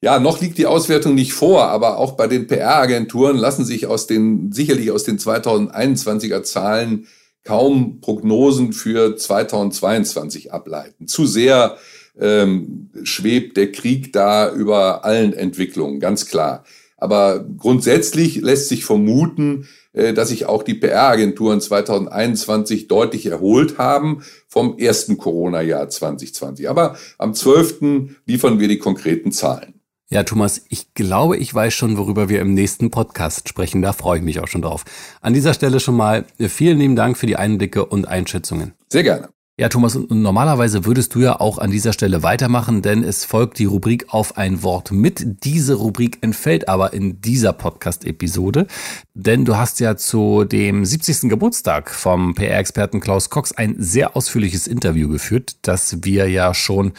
Ja, 0.05 0.19
noch 0.19 0.41
liegt 0.41 0.59
die 0.59 0.67
Auswertung 0.67 1.15
nicht 1.15 1.33
vor, 1.33 1.69
aber 1.69 1.99
auch 1.99 2.13
bei 2.13 2.27
den 2.27 2.49
PR-Agenturen 2.49 3.37
lassen 3.37 3.65
sich 3.65 3.87
aus 3.87 4.09
den, 4.09 4.51
sicherlich 4.51 4.91
aus 4.91 5.05
den 5.05 5.17
2021er 5.17 6.43
Zahlen 6.43 7.07
kaum 7.45 8.01
Prognosen 8.01 8.73
für 8.73 9.17
2022 9.17 10.53
ableiten. 10.53 11.07
Zu 11.07 11.25
sehr 11.25 11.77
ähm, 12.21 12.91
schwebt 13.05 13.57
der 13.57 13.71
Krieg 13.71 14.13
da 14.13 14.53
über 14.53 15.05
allen 15.05 15.35
Entwicklungen, 15.35 16.01
ganz 16.01 16.27
klar. 16.27 16.65
Aber 16.97 17.45
grundsätzlich 17.57 18.41
lässt 18.41 18.69
sich 18.69 18.85
vermuten, 18.85 19.69
äh, 19.93 20.13
dass 20.13 20.31
sich 20.31 20.47
auch 20.47 20.65
die 20.65 20.75
PR-Agenturen 20.75 21.61
2021 21.61 22.89
deutlich 22.89 23.27
erholt 23.27 23.79
haben 23.79 24.25
vom 24.49 24.79
ersten 24.79 25.17
Corona-Jahr 25.17 25.89
2020. 25.89 26.69
Aber 26.69 26.97
am 27.19 27.35
12. 27.35 28.09
liefern 28.27 28.59
wir 28.59 28.67
die 28.67 28.79
konkreten 28.79 29.31
Zahlen. 29.31 29.82
Ja, 30.13 30.25
Thomas, 30.25 30.61
ich 30.69 30.93
glaube, 30.93 31.39
ich 31.39 31.55
weiß 31.55 31.73
schon, 31.73 31.97
worüber 31.97 32.29
wir 32.29 32.43
im 32.43 32.53
nächsten 32.53 32.91
Podcast 32.91 33.49
sprechen. 33.49 33.81
Da 33.81 33.95
freue 33.95 34.19
ich 34.19 34.23
mich 34.23 34.41
auch 34.41 34.47
schon 34.47 34.61
drauf. 34.61 34.85
An 35.23 35.33
dieser 35.33 35.55
Stelle 35.55 35.81
schon 35.81 35.97
mal 35.97 36.27
vielen 36.39 36.79
lieben 36.81 36.97
Dank 36.97 37.17
für 37.17 37.27
die 37.27 37.37
Einblicke 37.37 37.87
und 37.87 38.07
Einschätzungen. 38.07 38.75
Sehr 38.91 39.05
gerne. 39.05 39.31
Ja, 39.63 39.69
Thomas, 39.69 39.97
normalerweise 40.09 40.87
würdest 40.87 41.15
du 41.15 41.21
ja 41.21 41.39
auch 41.39 41.59
an 41.59 41.71
dieser 41.71 41.93
Stelle 41.93 42.25
weitermachen, 42.25 42.83
denn 42.83 43.05
es 43.05 43.25
folgt 43.25 43.61
die 43.61 43.65
Rubrik 43.65 44.13
auf 44.13 44.37
ein 44.37 44.65
Wort 44.65 44.91
mit. 44.91 45.45
Diese 45.45 45.75
Rubrik 45.75 46.19
entfällt 46.21 46.69
aber 46.69 46.93
in 46.93 47.21
dieser 47.21 47.53
Podcast-Episode, 47.53 48.67
denn 49.15 49.45
du 49.45 49.57
hast 49.57 49.79
ja 49.79 49.97
zu 49.97 50.43
dem 50.43 50.85
70. 50.85 51.31
Geburtstag 51.31 51.91
vom 51.91 52.35
PR-Experten 52.35 52.99
Klaus 52.99 53.31
Cox 53.31 53.53
ein 53.53 53.77
sehr 53.79 54.17
ausführliches 54.17 54.67
Interview 54.67 55.09
geführt, 55.09 55.59
das 55.63 55.99
wir 56.03 56.29
ja 56.29 56.55
schon 56.55 56.91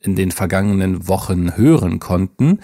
in 0.00 0.16
den 0.16 0.32
vergangenen 0.32 1.06
Wochen 1.06 1.56
hören 1.56 2.00
konnten. 2.00 2.58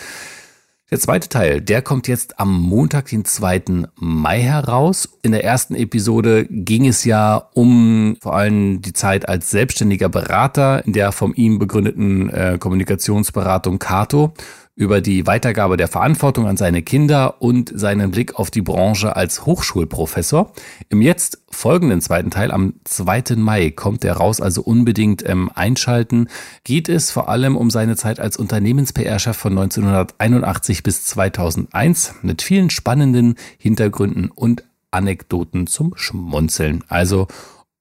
Der 0.94 1.00
zweite 1.00 1.28
Teil, 1.28 1.60
der 1.60 1.82
kommt 1.82 2.06
jetzt 2.06 2.38
am 2.38 2.56
Montag, 2.56 3.06
den 3.06 3.24
2. 3.24 3.88
Mai 3.96 4.40
heraus. 4.42 5.08
In 5.22 5.32
der 5.32 5.42
ersten 5.42 5.74
Episode 5.74 6.46
ging 6.48 6.86
es 6.86 7.04
ja 7.04 7.48
um 7.52 8.16
vor 8.20 8.36
allem 8.36 8.80
die 8.80 8.92
Zeit 8.92 9.28
als 9.28 9.50
selbstständiger 9.50 10.08
Berater 10.08 10.86
in 10.86 10.92
der 10.92 11.10
von 11.10 11.34
ihm 11.34 11.58
begründeten 11.58 12.30
äh, 12.30 12.58
Kommunikationsberatung 12.60 13.80
Cato 13.80 14.34
über 14.76 15.00
die 15.00 15.26
Weitergabe 15.26 15.76
der 15.76 15.86
Verantwortung 15.86 16.46
an 16.46 16.56
seine 16.56 16.82
Kinder 16.82 17.40
und 17.40 17.72
seinen 17.74 18.10
Blick 18.10 18.34
auf 18.34 18.50
die 18.50 18.62
Branche 18.62 19.14
als 19.14 19.46
Hochschulprofessor. 19.46 20.52
Im 20.88 21.00
jetzt 21.00 21.42
folgenden 21.48 22.00
zweiten 22.00 22.30
Teil, 22.30 22.50
am 22.50 22.74
2. 22.82 23.36
Mai, 23.36 23.70
kommt 23.70 24.04
er 24.04 24.16
raus, 24.16 24.40
also 24.40 24.62
unbedingt 24.62 25.28
ähm, 25.28 25.48
einschalten. 25.54 26.28
Geht 26.64 26.88
es 26.88 27.12
vor 27.12 27.28
allem 27.28 27.56
um 27.56 27.70
seine 27.70 27.94
Zeit 27.96 28.18
als 28.18 28.36
Unternehmens-PR-Chef 28.36 29.36
von 29.36 29.52
1981 29.52 30.82
bis 30.82 31.04
2001 31.04 32.16
mit 32.22 32.42
vielen 32.42 32.70
spannenden 32.70 33.36
Hintergründen 33.58 34.30
und 34.30 34.64
Anekdoten 34.90 35.68
zum 35.68 35.92
Schmunzeln. 35.96 36.82
Also 36.88 37.28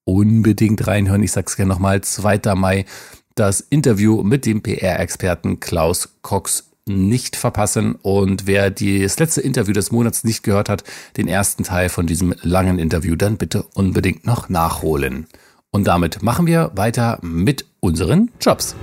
unbedingt 0.04 0.86
reinhören. 0.86 1.24
Ich 1.24 1.32
sag's 1.32 1.56
gerne 1.56 1.74
nochmal, 1.74 2.02
2. 2.02 2.54
Mai, 2.54 2.86
das 3.34 3.62
Interview 3.62 4.22
mit 4.22 4.46
dem 4.46 4.62
PR-Experten 4.62 5.60
Klaus 5.60 6.18
Cox 6.22 6.73
nicht 6.88 7.36
verpassen. 7.36 7.96
Und 7.96 8.48
wer 8.48 8.70
das 8.70 9.20
letzte 9.20 9.42
Interview 9.42 9.74
des 9.74 9.92
Monats 9.92 10.24
nicht 10.24 10.44
gehört 10.44 10.70
hat, 10.70 10.84
den 11.18 11.28
ersten 11.28 11.64
Teil 11.64 11.90
von 11.90 12.08
diesem 12.08 12.36
langen 12.42 12.80
Interview, 12.80 13.16
dann 13.16 13.38
bitte 13.38 13.64
unbedingt 13.74 14.26
noch 14.26 14.50
nachholen. 14.50 15.28
Und 15.72 15.88
damit 15.88 16.22
machen 16.22 16.46
wir 16.46 16.72
weiter 16.76 17.20
mit 17.22 17.66
unseren 17.80 18.32
Jobs. 18.40 18.76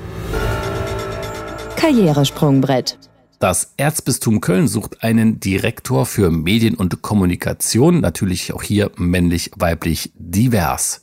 Karrieresprungbrett. 1.77 2.99
Das 3.39 3.73
Erzbistum 3.79 4.43
Köln 4.43 4.69
sucht 4.69 5.03
einen 5.03 5.41
Direktor 5.41 6.05
für 6.05 6.31
Medien 6.31 6.75
und 6.75 7.01
Kommunikation, 7.01 8.01
natürlich 8.01 8.53
auch 8.53 8.63
hier 8.63 8.91
männlich, 8.97 9.51
weiblich, 9.57 10.13
divers. 10.15 11.03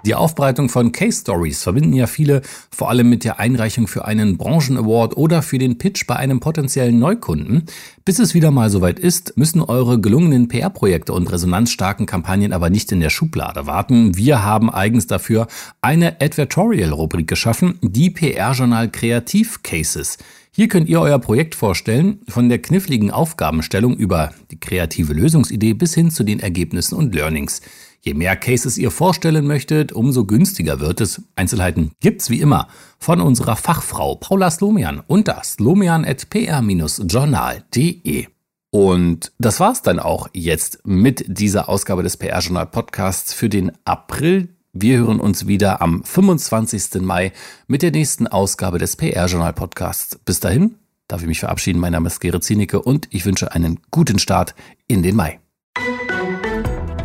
Die 0.05 0.15
Aufbereitung 0.15 0.69
von 0.69 0.91
Case 0.91 1.21
Stories 1.21 1.61
verbinden 1.61 1.93
ja 1.93 2.07
viele 2.07 2.41
vor 2.71 2.89
allem 2.89 3.09
mit 3.09 3.23
der 3.23 3.39
Einreichung 3.39 3.87
für 3.87 4.05
einen 4.05 4.37
Branchen-Award 4.37 5.15
oder 5.15 5.41
für 5.41 5.59
den 5.59 5.77
Pitch 5.77 6.07
bei 6.07 6.15
einem 6.15 6.39
potenziellen 6.39 6.97
Neukunden. 6.97 7.65
Bis 8.03 8.17
es 8.17 8.33
wieder 8.33 8.49
mal 8.49 8.69
soweit 8.69 8.99
ist, 8.99 9.37
müssen 9.37 9.61
eure 9.61 10.01
gelungenen 10.01 10.47
PR-Projekte 10.47 11.13
und 11.13 11.31
resonanzstarken 11.31 12.07
Kampagnen 12.07 12.51
aber 12.51 12.69
nicht 12.71 12.91
in 12.91 12.99
der 12.99 13.11
Schublade 13.11 13.67
warten. 13.67 14.17
Wir 14.17 14.43
haben 14.43 14.71
eigens 14.71 15.05
dafür 15.05 15.47
eine 15.81 16.19
Advertorial-Rubrik 16.19 17.27
geschaffen, 17.27 17.77
die 17.81 18.09
PR-Journal 18.09 18.89
Kreativ 18.89 19.61
Cases. 19.61 20.17
Hier 20.53 20.67
könnt 20.67 20.89
ihr 20.89 20.99
euer 20.99 21.19
Projekt 21.19 21.55
vorstellen, 21.55 22.19
von 22.27 22.49
der 22.49 22.59
kniffligen 22.59 23.09
Aufgabenstellung 23.09 23.95
über 23.95 24.33
die 24.51 24.59
kreative 24.59 25.13
Lösungsidee 25.13 25.73
bis 25.73 25.93
hin 25.93 26.11
zu 26.11 26.25
den 26.25 26.41
Ergebnissen 26.41 26.95
und 26.95 27.15
Learnings. 27.15 27.61
Je 28.03 28.15
mehr 28.15 28.35
Cases 28.35 28.79
ihr 28.79 28.89
vorstellen 28.89 29.45
möchtet, 29.45 29.91
umso 29.91 30.25
günstiger 30.25 30.79
wird 30.79 31.01
es. 31.01 31.21
Einzelheiten 31.35 31.91
gibt's 31.99 32.31
wie 32.31 32.41
immer 32.41 32.67
von 32.97 33.21
unserer 33.21 33.55
Fachfrau 33.55 34.15
Paula 34.15 34.49
Slomian 34.49 35.03
unter 35.05 35.43
slomian.pr-journal.de. 35.43 38.25
Und 38.71 39.31
das 39.37 39.59
war's 39.59 39.83
dann 39.83 39.99
auch 39.99 40.29
jetzt 40.33 40.79
mit 40.83 41.25
dieser 41.27 41.69
Ausgabe 41.69 42.01
des 42.01 42.17
PR-Journal 42.17 42.65
Podcasts 42.65 43.35
für 43.35 43.49
den 43.49 43.71
April. 43.85 44.49
Wir 44.73 44.97
hören 44.97 45.19
uns 45.19 45.45
wieder 45.45 45.83
am 45.83 46.03
25. 46.03 47.01
Mai 47.01 47.33
mit 47.67 47.83
der 47.83 47.91
nächsten 47.91 48.25
Ausgabe 48.25 48.79
des 48.79 48.95
PR-Journal 48.95 49.53
Podcasts. 49.53 50.17
Bis 50.25 50.39
dahin 50.39 50.73
darf 51.07 51.21
ich 51.21 51.27
mich 51.27 51.41
verabschieden. 51.41 51.79
Mein 51.79 51.91
Name 51.91 52.07
ist 52.07 52.19
Gerrit 52.19 52.43
Zienicke 52.43 52.81
und 52.81 53.07
ich 53.11 53.27
wünsche 53.27 53.51
einen 53.51 53.79
guten 53.91 54.17
Start 54.17 54.55
in 54.87 55.03
den 55.03 55.15
Mai. 55.15 55.39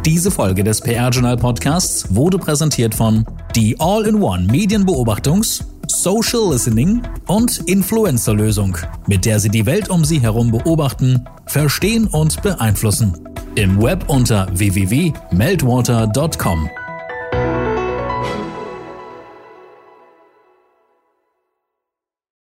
Diese 0.06 0.30
Folge 0.30 0.62
des 0.62 0.80
PR-Journal 0.82 1.36
Podcasts 1.36 2.14
wurde 2.14 2.38
präsentiert 2.38 2.94
von 2.94 3.26
die 3.56 3.74
All-in-One 3.80 4.46
Medienbeobachtungs-, 4.46 5.64
Social 5.88 6.52
Listening 6.52 7.02
und 7.26 7.68
Influencer-Lösung, 7.68 8.78
mit 9.08 9.24
der 9.24 9.40
Sie 9.40 9.48
die 9.48 9.66
Welt 9.66 9.90
um 9.90 10.04
Sie 10.04 10.20
herum 10.20 10.52
beobachten, 10.52 11.26
verstehen 11.46 12.06
und 12.06 12.40
beeinflussen. 12.40 13.18
Im 13.56 13.82
Web 13.82 14.04
unter 14.06 14.46
www.meltwater.com. 14.56 16.70